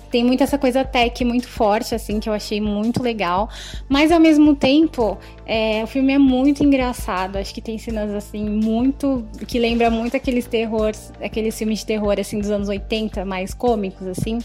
tem 0.09 0.23
muito 0.23 0.43
essa 0.43 0.57
coisa 0.57 0.83
tech 0.83 1.23
muito 1.23 1.47
forte, 1.47 1.93
assim, 1.93 2.19
que 2.19 2.27
eu 2.27 2.33
achei 2.33 2.59
muito 2.59 3.01
legal. 3.01 3.49
Mas 3.87 4.11
ao 4.11 4.19
mesmo 4.19 4.55
tempo, 4.55 5.17
é, 5.45 5.83
o 5.83 5.87
filme 5.87 6.13
é 6.13 6.17
muito 6.17 6.63
engraçado. 6.63 7.37
Acho 7.37 7.53
que 7.53 7.61
tem 7.61 7.77
cenas, 7.77 8.13
assim, 8.13 8.49
muito. 8.49 9.25
que 9.47 9.59
lembra 9.59 9.89
muito 9.89 10.15
aqueles 10.17 10.45
terrores, 10.45 11.11
aqueles 11.21 11.57
filmes 11.57 11.79
de 11.79 11.85
terror, 11.85 12.19
assim, 12.19 12.39
dos 12.39 12.49
anos 12.49 12.69
80, 12.69 13.23
mais 13.25 13.53
cômicos, 13.53 14.07
assim. 14.07 14.39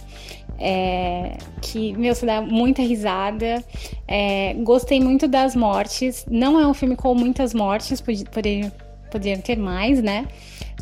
É, 0.59 1.37
que, 1.61 1.92
meu, 1.94 2.14
você 2.14 2.26
dá 2.26 2.40
muita 2.40 2.83
risada. 2.83 3.64
É, 4.06 4.54
gostei 4.54 5.00
muito 5.00 5.26
das 5.26 5.56
mortes. 5.56 6.25
Não 6.30 6.61
é 6.61 6.66
um 6.66 6.75
filme 6.75 6.97
com 6.97 7.14
muitas 7.14 7.54
mortes, 7.54 8.00
poderiam, 8.00 8.71
poderiam 9.11 9.40
ter 9.40 9.56
mais, 9.56 10.02
né? 10.02 10.26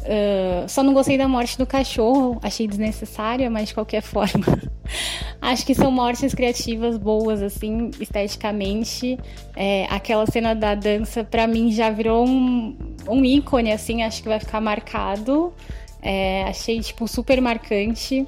Uh, 0.03 0.69
só 0.69 0.83
não 0.83 0.93
gostei 0.93 1.17
da 1.17 1.29
morte 1.29 1.57
do 1.57 1.65
cachorro, 1.65 2.39
achei 2.43 2.67
desnecessária, 2.67 3.49
mas 3.49 3.69
de 3.69 3.75
qualquer 3.75 4.03
forma. 4.03 4.45
acho 5.41 5.65
que 5.65 5.75
são 5.75 5.91
mortes 5.91 6.35
criativas 6.35 6.99
boas, 6.99 7.41
assim, 7.41 7.91
esteticamente. 8.01 9.19
É, 9.55 9.87
aquela 9.89 10.27
cena 10.27 10.55
da 10.55 10.75
dança, 10.75 11.23
para 11.23 11.47
mim, 11.47 11.71
já 11.71 11.91
virou 11.91 12.27
um, 12.27 12.77
um 13.09 13.25
ícone, 13.25 13.73
assim, 13.73 14.03
acho 14.03 14.23
que 14.23 14.29
vai 14.29 14.41
ficar 14.41 14.61
marcado. 14.61 15.53
É, 16.03 16.45
achei, 16.45 16.81
tipo, 16.81 17.07
super 17.07 17.41
marcante. 17.41 18.27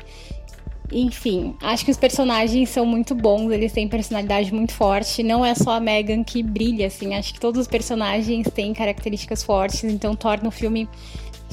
Enfim, 0.92 1.56
acho 1.60 1.84
que 1.84 1.90
os 1.90 1.96
personagens 1.96 2.68
são 2.68 2.86
muito 2.86 3.14
bons, 3.14 3.50
eles 3.50 3.72
têm 3.72 3.88
personalidade 3.88 4.54
muito 4.54 4.72
forte. 4.72 5.24
Não 5.24 5.44
é 5.44 5.54
só 5.54 5.72
a 5.72 5.80
Megan 5.80 6.22
que 6.22 6.40
brilha, 6.40 6.86
assim. 6.86 7.14
Acho 7.14 7.34
que 7.34 7.40
todos 7.40 7.60
os 7.60 7.66
personagens 7.66 8.46
têm 8.54 8.72
características 8.72 9.42
fortes, 9.42 9.82
então 9.82 10.14
torna 10.14 10.48
o 10.48 10.52
filme 10.52 10.88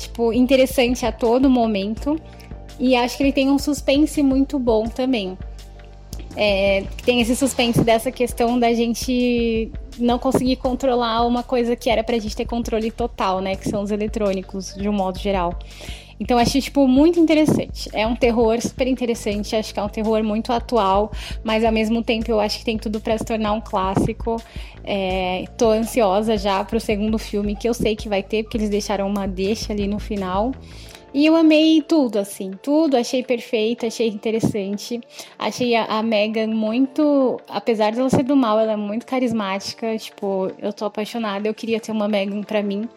tipo, 0.02 0.34
interessante 0.34 1.06
a 1.06 1.12
todo 1.12 1.50
momento. 1.50 2.20
E 2.80 2.96
acho 2.96 3.18
que 3.18 3.24
ele 3.24 3.34
tem 3.34 3.50
um 3.50 3.60
suspense 3.60 4.22
muito 4.24 4.58
bom 4.58 4.88
também. 4.88 5.38
É, 6.36 6.84
tem 7.06 7.20
esse 7.20 7.36
suspense 7.36 7.84
dessa 7.84 8.12
questão 8.12 8.58
da 8.58 8.74
gente 8.74 9.72
não 10.00 10.18
conseguir 10.18 10.56
controlar 10.56 11.26
uma 11.26 11.44
coisa 11.44 11.76
que 11.76 11.90
era 11.90 12.04
pra 12.04 12.18
gente 12.18 12.36
ter 12.36 12.46
controle 12.46 12.90
total, 12.90 13.42
né? 13.42 13.56
Que 13.56 13.70
são 13.70 13.84
os 13.84 13.92
eletrônicos, 13.92 14.74
de 14.74 14.88
um 14.88 14.94
modo 14.94 15.20
geral. 15.20 15.58
Então 16.22 16.38
achei, 16.38 16.62
tipo, 16.62 16.88
muito 16.88 17.20
interessante. 17.20 17.90
É 17.94 18.06
um 18.06 18.16
terror 18.16 18.62
super 18.62 18.88
interessante, 18.88 19.56
acho 19.56 19.74
que 19.74 19.80
é 19.80 19.84
um 19.84 19.90
terror 19.90 20.24
muito 20.24 20.54
atual, 20.54 21.12
mas 21.44 21.66
ao 21.66 21.72
mesmo 21.72 22.04
tempo 22.04 22.30
eu 22.30 22.40
acho 22.40 22.60
que 22.60 22.64
tem 22.64 22.78
tudo 22.78 23.02
para 23.02 23.18
se 23.18 23.26
tornar 23.26 23.54
um 23.54 23.60
clássico. 23.60 24.40
É, 24.84 25.46
tô 25.58 25.72
ansiosa 25.72 26.38
já 26.38 26.64
pro 26.64 26.80
segundo 26.80 27.18
filme, 27.18 27.56
que 27.56 27.68
eu 27.68 27.74
sei 27.74 27.96
que 27.96 28.08
vai 28.08 28.22
ter, 28.22 28.44
porque 28.44 28.56
eles 28.56 28.70
deixaram 28.70 29.08
uma 29.08 29.28
deixa 29.28 29.74
ali 29.74 29.88
no 29.88 29.98
final. 29.98 30.52
E 31.12 31.26
eu 31.26 31.36
amei 31.36 31.82
tudo, 31.82 32.20
assim, 32.20 32.52
tudo, 32.62 32.96
achei 32.96 33.24
perfeito, 33.24 33.88
achei 33.88 34.08
interessante. 34.08 35.02
Achei 35.40 35.76
a, 35.76 35.86
a 35.86 36.04
Megan 36.04 36.54
muito. 36.54 37.38
Apesar 37.50 37.92
de 37.92 38.00
ela 38.00 38.12
ser 38.12 38.24
do 38.24 38.36
mal, 38.36 38.60
ela 38.60 38.74
é 38.74 38.78
muito 38.78 39.08
carismática. 39.08 39.98
Tipo, 39.98 40.52
eu 40.60 40.72
tô 40.72 40.86
apaixonada, 40.86 41.48
eu 41.48 41.54
queria 41.54 41.80
ter 41.80 41.92
uma 41.92 42.08
Megan 42.08 42.44
pra 42.44 42.62
mim. 42.62 42.88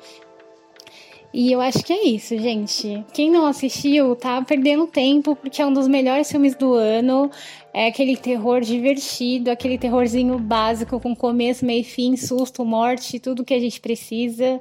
E 1.37 1.51
eu 1.51 1.61
acho 1.61 1.85
que 1.85 1.93
é 1.93 2.07
isso, 2.07 2.39
gente. 2.39 3.05
Quem 3.13 3.29
não 3.29 3.45
assistiu 3.45 4.15
tá 4.15 4.41
perdendo 4.41 4.87
tempo, 4.87 5.35
porque 5.35 5.61
é 5.61 5.67
um 5.67 5.73
dos 5.73 5.89
melhores 5.89 6.31
filmes 6.31 6.55
do 6.55 6.75
ano. 6.75 7.29
É 7.73 7.89
aquele 7.89 8.17
terror 8.17 8.61
divertido, 8.61 9.51
aquele 9.51 9.77
terrorzinho 9.77 10.39
básico 10.39 11.01
com 11.01 11.13
começo, 11.13 11.67
meio 11.67 11.83
fim, 11.83 12.17
susto, 12.17 12.65
morte, 12.65 13.19
tudo 13.19 13.45
que 13.45 13.53
a 13.53 13.59
gente 13.59 13.81
precisa. 13.81 14.61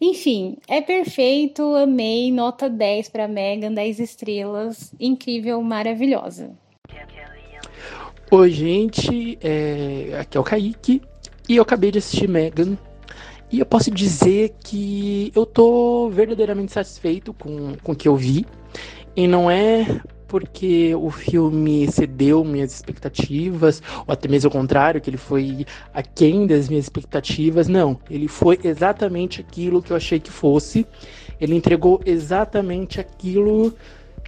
Enfim, 0.00 0.56
é 0.66 0.80
perfeito, 0.80 1.62
amei, 1.76 2.32
nota 2.32 2.70
10 2.70 3.10
para 3.10 3.28
Megan, 3.28 3.74
10 3.74 4.00
estrelas, 4.00 4.94
incrível, 4.98 5.60
maravilhosa. 5.60 6.52
Oi, 8.30 8.50
gente, 8.50 9.38
é... 9.42 10.18
aqui 10.18 10.38
é 10.38 10.40
o 10.40 10.44
Kaique 10.44 11.02
e 11.46 11.56
eu 11.56 11.62
acabei 11.62 11.90
de 11.90 11.98
assistir 11.98 12.26
Megan 12.26 12.78
e 13.50 13.58
eu 13.58 13.66
posso 13.66 13.90
dizer 13.90 14.54
que 14.62 15.32
eu 15.34 15.44
tô 15.44 16.08
verdadeiramente 16.10 16.72
satisfeito 16.72 17.32
com, 17.32 17.74
com 17.82 17.92
o 17.92 17.96
que 17.96 18.06
eu 18.06 18.16
vi. 18.16 18.46
E 19.16 19.26
não 19.26 19.50
é 19.50 20.00
porque 20.28 20.94
o 20.94 21.10
filme 21.10 21.90
cedeu 21.90 22.44
minhas 22.44 22.72
expectativas, 22.72 23.82
ou 24.06 24.12
até 24.12 24.28
mesmo 24.28 24.48
o 24.48 24.52
contrário, 24.52 25.00
que 25.00 25.10
ele 25.10 25.16
foi 25.16 25.66
aquém 25.92 26.46
das 26.46 26.68
minhas 26.68 26.84
expectativas. 26.84 27.66
Não, 27.66 27.98
ele 28.08 28.28
foi 28.28 28.56
exatamente 28.62 29.40
aquilo 29.40 29.82
que 29.82 29.90
eu 29.90 29.96
achei 29.96 30.20
que 30.20 30.30
fosse. 30.30 30.86
Ele 31.40 31.56
entregou 31.56 32.00
exatamente 32.06 33.00
aquilo 33.00 33.74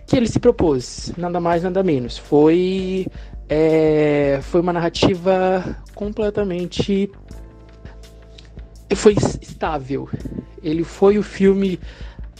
que 0.04 0.16
ele 0.16 0.26
se 0.26 0.40
propôs, 0.40 1.12
nada 1.16 1.38
mais, 1.38 1.62
nada 1.62 1.84
menos. 1.84 2.18
Foi, 2.18 3.06
é, 3.48 4.40
foi 4.42 4.60
uma 4.60 4.72
narrativa 4.72 5.76
completamente 5.94 7.08
foi 8.94 9.14
estável. 9.40 10.08
Ele 10.62 10.84
foi 10.84 11.18
o 11.18 11.22
filme, 11.22 11.78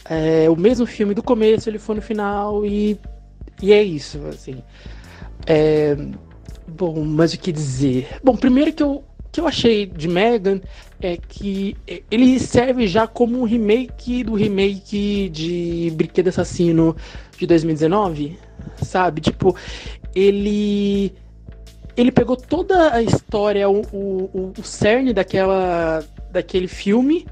é, 0.05 0.49
o 0.49 0.55
mesmo 0.55 0.85
filme 0.85 1.13
do 1.13 1.23
começo, 1.23 1.69
ele 1.69 1.79
foi 1.79 1.95
no 1.95 2.01
final 2.01 2.65
e, 2.65 2.97
e 3.61 3.73
é 3.73 3.83
isso, 3.83 4.19
assim. 4.27 4.63
É, 5.45 5.95
bom, 6.67 7.03
mas 7.03 7.33
o 7.33 7.39
que 7.39 7.51
dizer? 7.51 8.07
Bom, 8.23 8.35
primeiro 8.35 8.71
que 8.71 8.83
eu, 8.83 9.03
que 9.31 9.39
eu 9.39 9.47
achei 9.47 9.85
de 9.85 10.07
Megan 10.07 10.61
é 11.01 11.17
que 11.17 11.75
ele 12.09 12.39
serve 12.39 12.87
já 12.87 13.05
como 13.05 13.41
um 13.41 13.43
remake 13.43 14.23
do 14.23 14.35
remake 14.35 15.29
de 15.29 15.91
Brinquedo 15.95 16.29
Assassino 16.29 16.95
de 17.37 17.45
2019, 17.45 18.37
sabe? 18.81 19.19
Tipo, 19.19 19.55
ele 20.15 21.13
ele 21.95 22.11
pegou 22.11 22.35
toda 22.35 22.93
a 22.93 23.01
história, 23.01 23.69
o, 23.69 23.81
o, 23.91 24.53
o 24.57 24.63
cerne 24.63 25.13
daquela 25.13 26.03
daquele 26.33 26.67
filme 26.67 27.25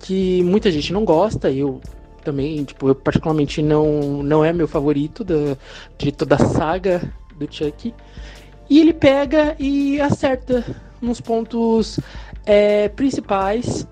que 0.00 0.42
muita 0.42 0.70
gente 0.70 0.92
não 0.92 1.04
gosta, 1.04 1.50
eu 1.50 1.80
também, 2.24 2.64
tipo, 2.64 2.88
eu 2.88 2.94
particularmente 2.94 3.62
não, 3.62 4.22
não 4.22 4.44
é 4.44 4.52
meu 4.52 4.66
favorito 4.66 5.22
da, 5.22 5.56
de 5.96 6.10
toda 6.10 6.34
a 6.34 6.38
saga 6.38 7.00
do 7.38 7.46
Chuck. 7.48 7.94
E 8.68 8.80
ele 8.80 8.92
pega 8.92 9.54
e 9.60 10.00
acerta 10.00 10.64
nos 11.00 11.20
pontos 11.20 12.00
é, 12.44 12.88
principais, 12.88 13.86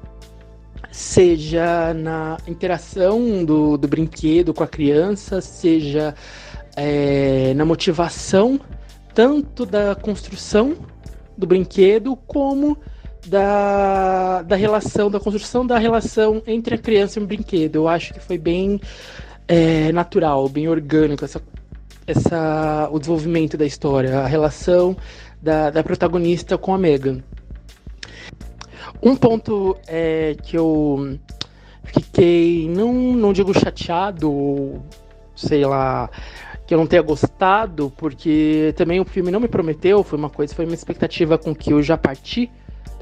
seja 0.90 1.94
na 1.94 2.38
interação 2.48 3.44
do, 3.44 3.76
do 3.76 3.86
brinquedo 3.86 4.52
com 4.52 4.64
a 4.64 4.68
criança, 4.68 5.40
seja 5.40 6.14
é, 6.76 7.54
na 7.54 7.64
motivação 7.64 8.58
tanto 9.14 9.64
da 9.64 9.94
construção 9.94 10.74
do 11.38 11.46
brinquedo 11.46 12.16
como 12.26 12.76
da, 13.26 14.42
da 14.42 14.56
relação, 14.56 15.10
da 15.10 15.18
construção 15.18 15.66
da 15.66 15.78
relação 15.78 16.42
entre 16.46 16.74
a 16.74 16.78
criança 16.78 17.18
e 17.18 17.22
o 17.22 17.26
brinquedo. 17.26 17.76
Eu 17.76 17.88
acho 17.88 18.12
que 18.12 18.20
foi 18.20 18.38
bem 18.38 18.80
é, 19.48 19.92
natural, 19.92 20.48
bem 20.48 20.68
orgânico 20.68 21.24
essa, 21.24 21.40
essa, 22.06 22.88
o 22.90 22.98
desenvolvimento 22.98 23.56
da 23.56 23.64
história, 23.64 24.20
a 24.20 24.26
relação 24.26 24.96
da, 25.40 25.70
da 25.70 25.82
protagonista 25.82 26.56
com 26.56 26.74
a 26.74 26.78
Megan. 26.78 27.22
Um 29.02 29.16
ponto 29.16 29.76
é, 29.86 30.36
que 30.42 30.56
eu 30.56 31.18
fiquei, 31.84 32.68
não, 32.68 32.92
não 32.92 33.32
digo 33.32 33.52
chateado, 33.52 34.82
sei 35.36 35.64
lá, 35.66 36.08
que 36.66 36.72
eu 36.72 36.78
não 36.78 36.86
tenha 36.86 37.02
gostado, 37.02 37.92
porque 37.96 38.72
também 38.76 39.00
o 39.00 39.04
filme 39.04 39.30
não 39.30 39.40
me 39.40 39.48
prometeu, 39.48 40.02
foi 40.02 40.18
uma 40.18 40.30
coisa, 40.30 40.54
foi 40.54 40.64
uma 40.64 40.74
expectativa 40.74 41.36
com 41.36 41.54
que 41.54 41.72
eu 41.72 41.82
já 41.82 41.98
parti 41.98 42.50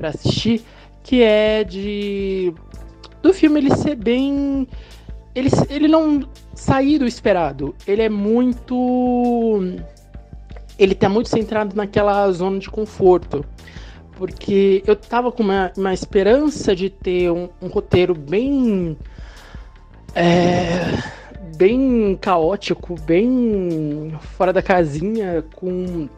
para 0.02 0.09
assistir, 0.09 0.64
que 1.04 1.23
é 1.23 1.62
de 1.62 2.52
do 3.23 3.32
filme 3.32 3.61
ele 3.61 3.75
ser 3.76 3.94
bem 3.94 4.66
ele, 5.32 5.49
ele 5.71 5.87
não 5.87 6.28
sair 6.54 6.99
do 6.99 7.06
esperado. 7.06 7.73
Ele 7.87 8.02
é 8.02 8.09
muito 8.09 9.62
ele 10.76 10.94
tá 10.94 11.09
muito 11.09 11.28
centrado 11.28 11.76
naquela 11.76 12.30
zona 12.32 12.59
de 12.59 12.68
conforto. 12.68 13.44
Porque 14.16 14.82
eu 14.87 14.97
tava 14.97 15.30
com 15.30 15.42
uma, 15.42 15.73
uma 15.76 15.94
esperança 15.94 16.75
de 16.75 16.90
ter 16.90 17.30
um, 17.30 17.49
um 17.61 17.68
roteiro 17.68 18.14
bem. 18.14 18.97
É, 20.14 20.99
bem 21.56 22.18
caótico, 22.21 22.94
bem 23.00 24.12
fora 24.37 24.52
da 24.52 24.61
casinha, 24.61 25.42
com 25.54 26.09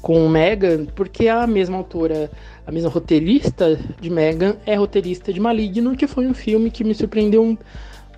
com 0.00 0.28
Megan, 0.28 0.86
porque 0.86 1.28
a 1.28 1.46
mesma 1.46 1.76
autora, 1.76 2.30
a 2.66 2.72
mesma 2.72 2.90
roteirista 2.90 3.78
de 4.00 4.10
Megan 4.10 4.56
é 4.66 4.74
roteirista 4.74 5.32
de 5.32 5.40
Maligno, 5.40 5.96
que 5.96 6.06
foi 6.06 6.26
um 6.26 6.34
filme 6.34 6.70
que 6.70 6.84
me 6.84 6.94
surpreendeu 6.94 7.56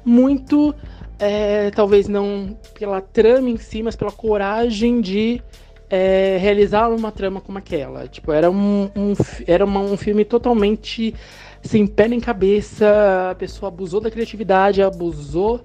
muito, 0.05 0.75
é, 1.19 1.71
talvez 1.71 2.09
não 2.09 2.57
pela 2.79 3.01
trama 3.01 3.51
em 3.51 3.57
si, 3.57 3.83
mas 3.83 3.97
pela 3.97 4.13
coragem 4.13 5.01
de 5.01 5.43
é, 5.91 6.39
realizar 6.41 6.89
uma 6.89 7.11
trama 7.11 7.41
como 7.41 7.59
aquela. 7.59 8.07
Tipo, 8.07 8.33
era 8.33 8.51
um, 8.51 8.91
um 8.97 9.13
era 9.47 9.65
uma, 9.65 9.81
um 9.81 9.97
filme 9.97 10.25
totalmente 10.25 11.15
sem 11.63 11.87
pé 11.87 12.09
nem 12.09 12.21
cabeça, 12.21 13.31
a 13.31 13.35
pessoa 13.35 13.69
abusou 13.69 14.01
da 14.01 14.11
criatividade, 14.11 14.83
abusou 14.83 15.61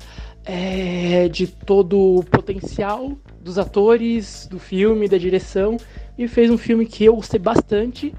é, 0.45 1.27
de 1.27 1.47
todo 1.47 2.17
o 2.17 2.23
potencial 2.23 3.11
dos 3.41 3.57
atores, 3.57 4.47
do 4.49 4.59
filme, 4.59 5.07
da 5.07 5.17
direção, 5.17 5.77
e 6.17 6.27
fez 6.27 6.49
um 6.49 6.57
filme 6.57 6.85
que 6.85 7.05
eu 7.05 7.15
gostei 7.15 7.39
bastante. 7.39 8.13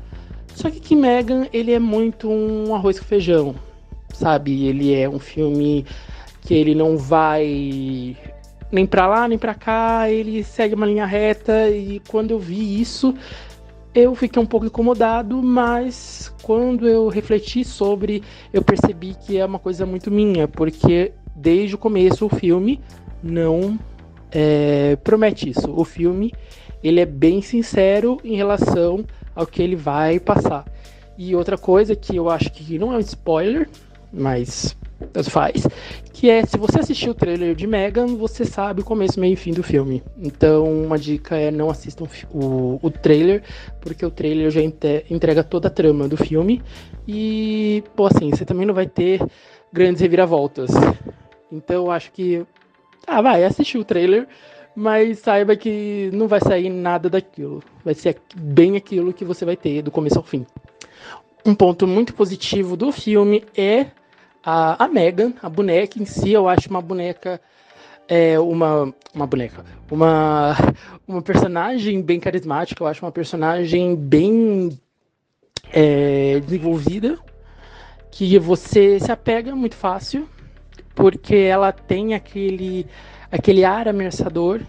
Só 0.54 0.70
que 0.70 0.80
que 0.80 0.96
Megan, 0.96 1.46
ele 1.52 1.72
é 1.72 1.78
muito 1.78 2.28
um 2.28 2.74
arroz 2.74 2.98
com 2.98 3.04
feijão, 3.04 3.54
sabe? 4.12 4.66
Ele 4.66 4.94
é 4.94 5.08
um 5.08 5.18
filme 5.18 5.84
que 6.42 6.54
ele 6.54 6.74
não 6.74 6.96
vai 6.96 8.16
nem 8.70 8.84
para 8.84 9.06
lá 9.06 9.28
nem 9.28 9.38
para 9.38 9.54
cá, 9.54 10.10
ele 10.10 10.42
segue 10.42 10.74
uma 10.74 10.86
linha 10.86 11.06
reta. 11.06 11.70
E 11.70 12.00
quando 12.08 12.32
eu 12.32 12.38
vi 12.38 12.80
isso, 12.80 13.14
eu 13.94 14.14
fiquei 14.14 14.40
um 14.40 14.46
pouco 14.46 14.66
incomodado, 14.66 15.42
mas 15.42 16.34
quando 16.42 16.88
eu 16.88 17.08
refleti 17.08 17.64
sobre, 17.64 18.22
eu 18.52 18.62
percebi 18.62 19.14
que 19.14 19.38
é 19.38 19.44
uma 19.44 19.58
coisa 19.58 19.86
muito 19.86 20.10
minha, 20.10 20.46
porque 20.46 21.12
desde 21.36 21.74
o 21.74 21.78
começo 21.78 22.26
o 22.26 22.28
filme 22.28 22.80
não 23.22 23.78
é, 24.32 24.96
promete 24.96 25.50
isso. 25.50 25.70
O 25.70 25.84
filme 25.84 26.32
ele 26.82 27.00
é 27.00 27.06
bem 27.06 27.42
sincero 27.42 28.18
em 28.24 28.36
relação 28.36 29.04
ao 29.34 29.46
que 29.46 29.62
ele 29.62 29.76
vai 29.76 30.18
passar. 30.18 30.64
E 31.18 31.34
outra 31.34 31.56
coisa 31.56 31.94
que 31.94 32.16
eu 32.16 32.28
acho 32.28 32.50
que 32.52 32.78
não 32.78 32.92
é 32.92 32.96
um 32.96 33.00
spoiler, 33.00 33.68
mas 34.12 34.76
faz, 35.28 35.66
que 36.12 36.30
é 36.30 36.44
se 36.44 36.56
você 36.56 36.80
assistiu 36.80 37.12
o 37.12 37.14
trailer 37.14 37.54
de 37.54 37.66
Megan, 37.66 38.06
você 38.16 38.44
sabe 38.44 38.80
o 38.80 38.84
começo, 38.84 39.20
meio 39.20 39.34
e 39.34 39.36
fim 39.36 39.52
do 39.52 39.62
filme. 39.62 40.02
Então, 40.18 40.64
uma 40.64 40.98
dica 40.98 41.36
é 41.36 41.50
não 41.50 41.68
assistam 41.68 42.06
o, 42.30 42.78
o 42.82 42.90
trailer, 42.90 43.42
porque 43.80 44.04
o 44.04 44.10
trailer 44.10 44.50
já 44.50 44.60
entrega 44.62 45.44
toda 45.44 45.68
a 45.68 45.70
trama 45.70 46.08
do 46.08 46.16
filme. 46.16 46.62
E, 47.06 47.84
pô, 47.94 48.06
assim, 48.06 48.30
você 48.30 48.44
também 48.44 48.66
não 48.66 48.74
vai 48.74 48.86
ter 48.86 49.20
grandes 49.72 50.00
reviravoltas. 50.00 50.70
Então, 51.50 51.84
eu 51.86 51.90
acho 51.90 52.12
que. 52.12 52.44
Ah, 53.06 53.22
vai, 53.22 53.44
assistir 53.44 53.78
o 53.78 53.84
trailer, 53.84 54.26
mas 54.74 55.20
saiba 55.20 55.56
que 55.56 56.10
não 56.12 56.26
vai 56.26 56.40
sair 56.40 56.68
nada 56.68 57.08
daquilo. 57.08 57.62
Vai 57.84 57.94
ser 57.94 58.18
bem 58.34 58.76
aquilo 58.76 59.12
que 59.12 59.24
você 59.24 59.44
vai 59.44 59.56
ter 59.56 59.82
do 59.82 59.90
começo 59.90 60.18
ao 60.18 60.24
fim. 60.24 60.44
Um 61.44 61.54
ponto 61.54 61.86
muito 61.86 62.14
positivo 62.14 62.76
do 62.76 62.90
filme 62.90 63.44
é 63.56 63.86
a, 64.44 64.84
a 64.84 64.88
Megan, 64.88 65.32
a 65.42 65.48
boneca 65.48 66.00
em 66.00 66.04
si, 66.04 66.32
eu 66.32 66.48
acho 66.48 66.68
uma 66.68 66.82
boneca. 66.82 67.40
É 68.08 68.38
uma, 68.38 68.94
uma 69.12 69.26
boneca. 69.26 69.64
Uma, 69.90 70.54
uma 71.06 71.22
personagem 71.22 72.00
bem 72.00 72.20
carismática, 72.20 72.82
eu 72.82 72.86
acho 72.86 73.04
uma 73.04 73.10
personagem 73.10 73.96
bem 73.96 74.78
é, 75.72 76.38
desenvolvida, 76.40 77.18
que 78.10 78.38
você 78.38 79.00
se 79.00 79.10
apega 79.10 79.56
muito 79.56 79.74
fácil, 79.74 80.28
porque 80.96 81.36
ela 81.36 81.70
tem 81.70 82.14
aquele, 82.14 82.86
aquele 83.30 83.64
ar 83.64 83.86
ameaçador 83.86 84.62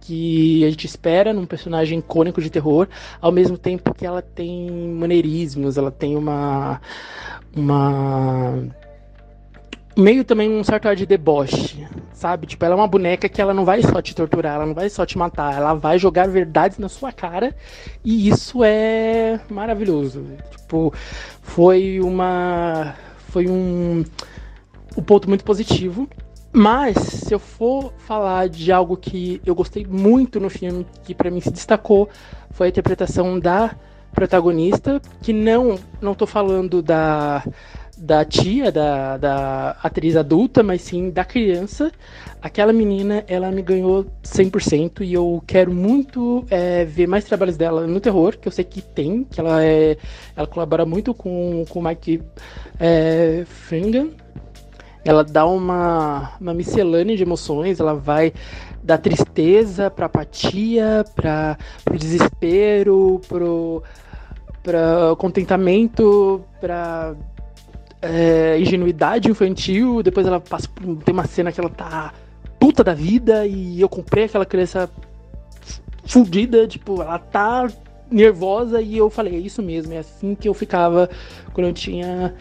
que 0.00 0.62
a 0.64 0.68
gente 0.68 0.84
espera 0.84 1.32
num 1.32 1.46
personagem 1.46 2.00
icônico 2.00 2.42
de 2.42 2.50
terror, 2.50 2.88
ao 3.22 3.32
mesmo 3.32 3.56
tempo 3.56 3.94
que 3.94 4.04
ela 4.04 4.20
tem 4.20 4.70
maneirismos, 4.70 5.78
ela 5.78 5.90
tem 5.90 6.16
uma 6.16 6.78
uma 7.56 8.68
meio 9.96 10.24
também 10.24 10.50
um 10.50 10.64
certo 10.64 10.88
ar 10.88 10.96
de 10.96 11.06
deboche, 11.06 11.86
sabe? 12.12 12.48
Tipo, 12.48 12.64
ela 12.64 12.74
é 12.74 12.76
uma 12.76 12.88
boneca 12.88 13.28
que 13.28 13.40
ela 13.40 13.54
não 13.54 13.64
vai 13.64 13.80
só 13.80 14.02
te 14.02 14.14
torturar, 14.14 14.56
ela 14.56 14.66
não 14.66 14.74
vai 14.74 14.90
só 14.90 15.06
te 15.06 15.16
matar, 15.16 15.54
ela 15.54 15.72
vai 15.72 15.98
jogar 15.98 16.28
verdades 16.28 16.78
na 16.78 16.88
sua 16.88 17.12
cara 17.12 17.54
e 18.04 18.28
isso 18.28 18.64
é 18.64 19.40
maravilhoso. 19.48 20.26
Tipo, 20.50 20.92
foi 21.40 22.00
uma 22.00 22.94
foi 23.28 23.46
um 23.48 24.04
um 24.96 25.02
ponto 25.02 25.28
muito 25.28 25.44
positivo. 25.44 26.08
Mas 26.52 26.96
se 26.96 27.34
eu 27.34 27.38
for 27.40 27.92
falar 27.98 28.48
de 28.48 28.70
algo 28.70 28.96
que 28.96 29.42
eu 29.44 29.56
gostei 29.56 29.84
muito 29.84 30.38
no 30.38 30.48
filme, 30.48 30.86
que 31.02 31.12
para 31.12 31.28
mim 31.28 31.40
se 31.40 31.50
destacou, 31.50 32.08
foi 32.50 32.68
a 32.68 32.70
interpretação 32.70 33.40
da 33.40 33.74
protagonista, 34.12 35.02
que 35.20 35.32
não 35.32 35.76
não 36.00 36.14
tô 36.14 36.26
falando 36.26 36.80
da 36.80 37.42
da 37.96 38.24
tia, 38.24 38.70
da, 38.72 39.16
da 39.16 39.70
atriz 39.82 40.16
adulta, 40.16 40.62
mas 40.62 40.82
sim 40.82 41.10
da 41.10 41.24
criança. 41.24 41.90
Aquela 42.42 42.72
menina, 42.72 43.24
ela 43.26 43.50
me 43.50 43.62
ganhou 43.62 44.06
100% 44.22 45.00
e 45.00 45.14
eu 45.14 45.42
quero 45.46 45.72
muito 45.72 46.44
é, 46.50 46.84
ver 46.84 47.06
mais 47.06 47.24
trabalhos 47.24 47.56
dela 47.56 47.86
no 47.86 48.00
terror, 48.00 48.36
que 48.36 48.46
eu 48.46 48.52
sei 48.52 48.64
que 48.64 48.82
tem, 48.82 49.24
que 49.24 49.40
ela 49.40 49.64
é, 49.64 49.96
ela 50.36 50.46
colabora 50.46 50.84
muito 50.84 51.14
com, 51.14 51.64
com 51.68 51.78
o 51.78 51.82
Mike 51.82 52.22
é. 52.78 53.44
Ela 55.04 55.22
dá 55.22 55.46
uma, 55.46 56.32
uma 56.40 56.54
miscelânea 56.54 57.16
de 57.16 57.22
emoções, 57.22 57.78
ela 57.78 57.94
vai 57.94 58.32
da 58.82 58.96
tristeza 58.98 59.90
pra 59.90 60.06
apatia, 60.06 61.04
pra, 61.14 61.58
pro 61.84 61.98
desespero, 61.98 63.20
pro, 63.28 63.82
pra 64.62 65.14
contentamento, 65.18 66.42
pra 66.60 67.14
é, 68.00 68.58
ingenuidade 68.58 69.30
infantil, 69.30 70.02
depois 70.02 70.26
ela 70.26 70.40
passa 70.40 70.68
por. 70.68 70.96
Tem 70.96 71.12
uma 71.12 71.26
cena 71.26 71.50
que 71.50 71.60
ela 71.60 71.70
tá 71.70 72.12
puta 72.58 72.84
da 72.84 72.94
vida 72.94 73.46
e 73.46 73.80
eu 73.80 73.88
comprei 73.88 74.24
aquela 74.24 74.46
criança 74.46 74.90
fudida, 76.06 76.66
tipo, 76.66 77.02
ela 77.02 77.18
tá 77.18 77.68
nervosa 78.10 78.80
e 78.80 78.96
eu 78.96 79.08
falei, 79.08 79.36
é 79.36 79.38
isso 79.38 79.62
mesmo, 79.62 79.92
é 79.92 79.98
assim 79.98 80.34
que 80.34 80.48
eu 80.48 80.54
ficava 80.54 81.08
quando 81.52 81.68
eu 81.68 81.72
tinha 81.72 82.34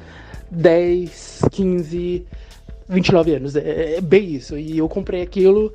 10, 0.52 1.42
15, 1.52 2.26
29 2.88 3.36
anos. 3.36 3.56
É, 3.56 3.96
é 3.96 4.02
bem 4.02 4.36
isso. 4.36 4.58
E 4.58 4.78
eu 4.78 4.88
comprei 4.90 5.22
aquilo 5.22 5.74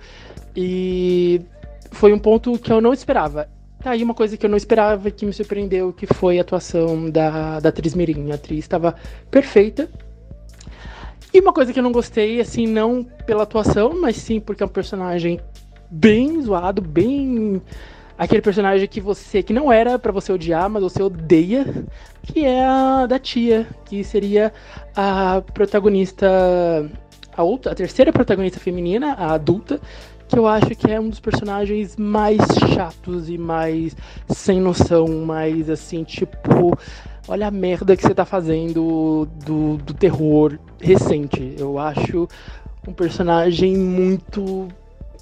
e 0.57 1.40
foi 1.90 2.12
um 2.12 2.18
ponto 2.18 2.59
que 2.59 2.73
eu 2.73 2.81
não 2.81 2.92
esperava. 2.92 3.49
Tá 3.83 3.92
aí 3.92 4.03
uma 4.03 4.14
coisa 4.14 4.37
que 4.37 4.44
eu 4.44 4.51
não 4.51 4.57
esperava, 4.57 5.11
que 5.11 5.25
me 5.25 5.33
surpreendeu, 5.33 5.92
que 5.92 6.07
foi 6.07 6.38
a 6.38 6.42
atuação 6.42 7.09
da, 7.11 7.61
da 7.61 7.68
atriz 7.68 7.94
Mirim. 7.94 8.31
A 8.31 8.35
atriz 8.35 8.61
estava 8.61 8.94
perfeita. 9.31 9.88
E 11.33 11.40
uma 11.40 11.53
coisa 11.53 11.73
que 11.73 11.79
eu 11.79 11.83
não 11.83 11.92
gostei, 11.92 12.40
assim, 12.40 12.66
não 12.66 13.05
pela 13.27 13.42
atuação, 13.42 14.01
mas 14.01 14.16
sim 14.16 14.40
porque 14.40 14.62
é 14.62 14.66
um 14.66 14.68
personagem 14.68 15.38
bem 15.90 16.40
zoado, 16.42 16.83
bem 16.83 17.62
aquele 18.18 18.42
personagem 18.42 18.88
que 18.88 19.00
você 19.00 19.42
que 19.42 19.52
não 19.52 19.72
era 19.72 19.98
para 19.98 20.11
você 20.11 20.33
odiar, 20.33 20.68
mas 20.68 20.83
você 20.83 21.02
odeia, 21.02 21.64
que 22.22 22.44
é 22.44 22.64
a 22.64 23.07
da 23.07 23.18
tia, 23.18 23.66
que 23.85 24.02
seria 24.02 24.52
a 24.94 25.40
protagonista 25.54 26.26
a 27.37 27.42
outra, 27.44 27.70
a 27.70 27.74
terceira 27.74 28.12
protagonista 28.12 28.59
feminina, 28.59 29.12
a 29.12 29.33
adulta, 29.33 29.81
que 30.26 30.37
eu 30.37 30.46
acho 30.46 30.70
que 30.70 30.90
é 30.90 30.98
um 31.00 31.09
dos 31.09 31.20
personagens 31.20 31.96
mais 31.96 32.40
chatos 32.74 33.31
e 33.31 33.38
mais 33.38 33.96
sem 34.28 34.61
noção, 34.61 35.07
mais 35.24 35.70
assim, 35.70 36.02
tipo, 36.02 36.76
olha 37.28 37.46
a 37.46 37.50
merda 37.50 37.96
que 37.96 38.02
você 38.02 38.12
tá 38.12 38.24
fazendo 38.24 39.28
do, 39.46 39.76
do 39.76 39.94
terror 39.94 40.59
recente. 40.81 41.54
Eu 41.57 41.78
acho 41.78 42.28
um 42.87 42.92
personagem 42.92 43.76
muito 43.76 44.68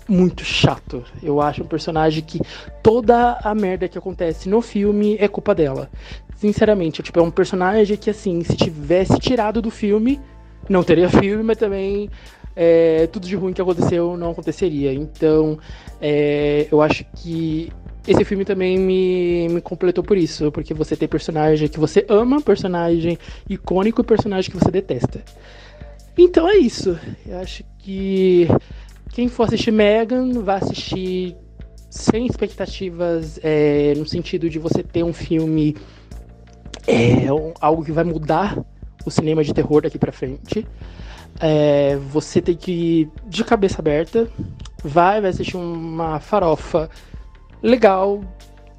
muito 0.09 0.45
chato. 0.45 1.05
Eu 1.23 1.41
acho 1.41 1.63
um 1.63 1.67
personagem 1.67 2.23
que 2.23 2.41
toda 2.83 3.39
a 3.43 3.55
merda 3.55 3.89
que 3.89 3.99
acontece 3.99 4.49
no 4.49 4.61
filme 4.63 5.17
é 5.19 5.29
culpa 5.29 5.55
dela. 5.55 5.91
Sinceramente, 6.37 7.03
tipo, 7.03 7.19
é 7.19 7.23
um 7.23 7.31
personagem 7.31 7.97
que 7.97 8.11
assim, 8.11 8.43
se 8.43 8.57
tivesse 8.57 9.19
tirado 9.19 9.61
do 9.63 9.71
filme, 9.71 10.21
não 10.69 10.83
teria 10.83 11.09
filme, 11.11 11.43
mas 11.43 11.57
também 11.57 12.11
é, 12.55 13.07
tudo 13.09 13.27
de 13.27 13.37
ruim 13.37 13.53
que 13.53 13.61
aconteceu 13.61 14.17
não 14.17 14.31
aconteceria. 14.31 14.93
Então, 14.93 15.59
é, 16.01 16.67
eu 16.71 16.81
acho 16.81 17.05
que 17.17 17.73
esse 18.07 18.25
filme 18.25 18.45
também 18.45 18.79
me, 18.79 19.49
me 19.49 19.61
completou 19.61 20.05
por 20.05 20.17
isso, 20.17 20.53
porque 20.53 20.73
você 20.73 20.97
tem 20.97 21.09
personagem 21.09 21.69
que 21.69 21.81
você 21.81 22.07
ama, 22.09 22.41
personagem 22.41 23.19
icônico 23.49 24.01
e 24.01 24.05
personagem 24.05 24.51
que 24.51 24.57
você 24.57 24.71
detesta. 24.71 25.23
Então 26.17 26.49
é 26.49 26.57
isso. 26.57 26.99
Eu 27.27 27.39
acho 27.39 27.65
que 27.79 28.49
quem 29.17 29.29
for 29.29 29.45
assistir 29.45 29.71
Megan 29.71 30.43
vai 30.43 30.59
assistir 30.59 31.35
sem 31.89 32.27
expectativas, 32.27 33.41
é, 33.43 33.95
no 33.97 34.05
sentido 34.05 34.51
de 34.51 34.59
você 34.59 34.83
ter 34.83 35.03
um 35.03 35.13
filme, 35.15 35.75
é, 36.87 37.27
algo 37.59 37.83
que 37.83 37.93
vai 37.93 38.05
mudar 38.05 38.63
o 39.07 39.11
cinema 39.11 39.43
de 39.43 39.55
terror 39.55 39.81
daqui 39.81 39.99
para 39.99 40.13
frente. 40.13 40.69
É, 41.41 41.97
você 42.11 42.43
tem 42.43 42.55
que 42.55 42.73
ir 42.73 43.11
de 43.27 43.43
cabeça 43.43 43.81
aberta, 43.81 44.29
vai, 44.85 45.19
vai 45.23 45.31
assistir 45.31 45.57
uma 45.57 46.21
farofa 46.21 46.91
legal, 47.63 48.21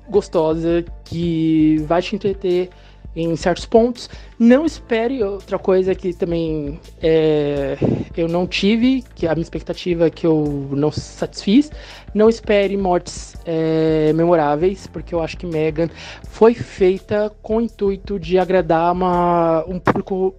gostosa, 0.07 0.85
que 1.03 1.77
vai 1.87 1.99
te 2.03 2.15
entreter 2.15 2.69
em 3.17 3.35
certos 3.35 3.65
pontos. 3.65 4.07
Não 4.37 4.63
espere 4.63 5.23
outra 5.23 5.57
coisa 5.57 5.95
que 5.95 6.13
também 6.13 6.79
é, 7.01 7.75
eu 8.15 8.27
não 8.27 8.45
tive, 8.45 9.03
que 9.15 9.25
a 9.25 9.33
minha 9.33 9.41
expectativa 9.41 10.09
que 10.09 10.27
eu 10.27 10.69
não 10.71 10.91
satisfiz. 10.91 11.71
Não 12.13 12.29
espere 12.29 12.77
mortes 12.77 13.35
é, 13.43 14.13
memoráveis, 14.13 14.85
porque 14.85 15.15
eu 15.15 15.21
acho 15.21 15.35
que 15.35 15.47
Megan 15.47 15.89
foi 16.29 16.53
feita 16.53 17.33
com 17.41 17.57
o 17.57 17.61
intuito 17.61 18.19
de 18.19 18.37
agradar 18.37 18.93
uma, 18.93 19.65
um 19.67 19.79
público 19.79 20.35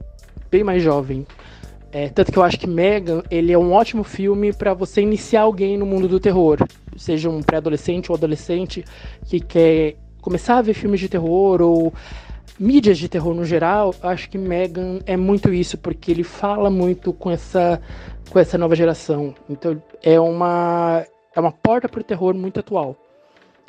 bem 0.51 0.63
mais 0.65 0.83
jovem 0.83 1.27
É, 1.93 2.09
tanto 2.09 2.33
que 2.33 2.39
eu 2.39 2.43
acho 2.43 2.59
que 2.59 2.67
Megan 2.67 3.23
ele 3.31 3.53
é 3.53 3.59
um 3.59 3.73
ótimo 3.73 4.05
filme 4.05 4.53
para 4.53 4.73
você 4.73 5.03
iniciar 5.03 5.43
alguém 5.43 5.77
no 5.77 5.85
mundo 5.85 6.07
do 6.07 6.21
terror, 6.21 6.59
seja 6.97 7.29
um 7.29 7.43
pré-adolescente 7.43 8.11
ou 8.11 8.17
adolescente 8.17 8.85
que 9.27 9.41
quer 9.41 9.97
começar 10.21 10.59
a 10.59 10.63
ver 10.63 10.75
filmes 10.75 11.01
de 11.01 11.09
terror 11.09 11.61
ou 11.61 11.93
mídias 12.59 12.99
de 12.99 13.09
terror 13.09 13.35
no 13.35 13.45
geral. 13.45 13.95
Acho 14.03 14.29
que 14.29 14.39
Megan 14.39 15.01
é 15.07 15.17
muito 15.17 15.53
isso 15.53 15.79
porque 15.79 16.11
ele 16.11 16.25
fala 16.25 16.71
muito 16.71 17.13
com 17.13 17.31
essa 17.31 17.81
com 18.31 18.39
essa 18.39 18.59
nova 18.59 18.75
geração. 18.75 19.35
Então 19.49 19.81
é 20.03 20.19
uma 20.19 21.05
é 21.35 21.41
uma 21.41 21.53
porta 21.53 21.89
para 21.89 22.01
o 22.01 22.05
terror 22.05 22.35
muito 22.35 22.61
atual 22.61 22.97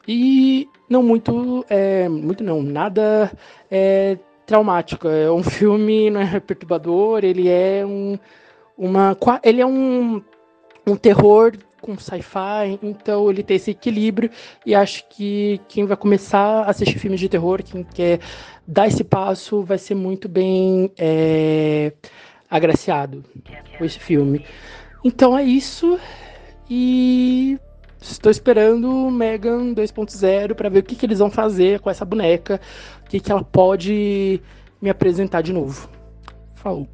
e 0.07 0.67
não 0.89 1.03
muito 1.03 1.65
é, 1.69 2.09
muito 2.09 2.43
não 2.43 2.63
nada 2.63 3.31
é, 3.69 4.17
traumático. 4.45 5.07
É 5.07 5.31
um 5.31 5.43
filme, 5.43 6.09
não 6.09 6.21
é 6.21 6.39
perturbador, 6.39 7.23
ele 7.23 7.47
é 7.47 7.85
um 7.85 8.17
uma 8.77 9.15
ele 9.43 9.61
é 9.61 9.65
um 9.65 10.21
um 10.87 10.95
terror 10.95 11.53
com 11.81 11.97
sci-fi, 11.97 12.79
então 12.81 13.29
ele 13.29 13.43
tem 13.43 13.57
esse 13.57 13.71
equilíbrio 13.71 14.29
e 14.65 14.75
acho 14.75 15.07
que 15.09 15.59
quem 15.67 15.85
vai 15.85 15.97
começar 15.97 16.63
a 16.63 16.69
assistir 16.69 16.99
filmes 16.99 17.19
de 17.19 17.29
terror, 17.29 17.63
quem 17.63 17.83
quer 17.83 18.19
dar 18.67 18.87
esse 18.87 19.03
passo, 19.03 19.63
vai 19.63 19.77
ser 19.77 19.95
muito 19.95 20.29
bem 20.29 20.91
é, 20.97 21.93
agraciado 22.49 23.23
com 23.77 23.85
esse 23.85 23.99
filme. 23.99 24.45
Então 25.03 25.37
é 25.37 25.43
isso 25.43 25.99
e 26.69 27.57
Estou 28.01 28.31
esperando 28.31 29.11
Megan 29.11 29.73
2.0 29.73 30.55
para 30.55 30.69
ver 30.69 30.79
o 30.79 30.83
que, 30.83 30.95
que 30.95 31.05
eles 31.05 31.19
vão 31.19 31.29
fazer 31.29 31.81
com 31.81 31.89
essa 31.89 32.05
boneca, 32.05 32.59
o 33.05 33.09
que, 33.09 33.19
que 33.19 33.31
ela 33.31 33.43
pode 33.43 34.41
me 34.81 34.89
apresentar 34.89 35.41
de 35.41 35.51
novo. 35.51 35.89
Falou. 36.55 36.87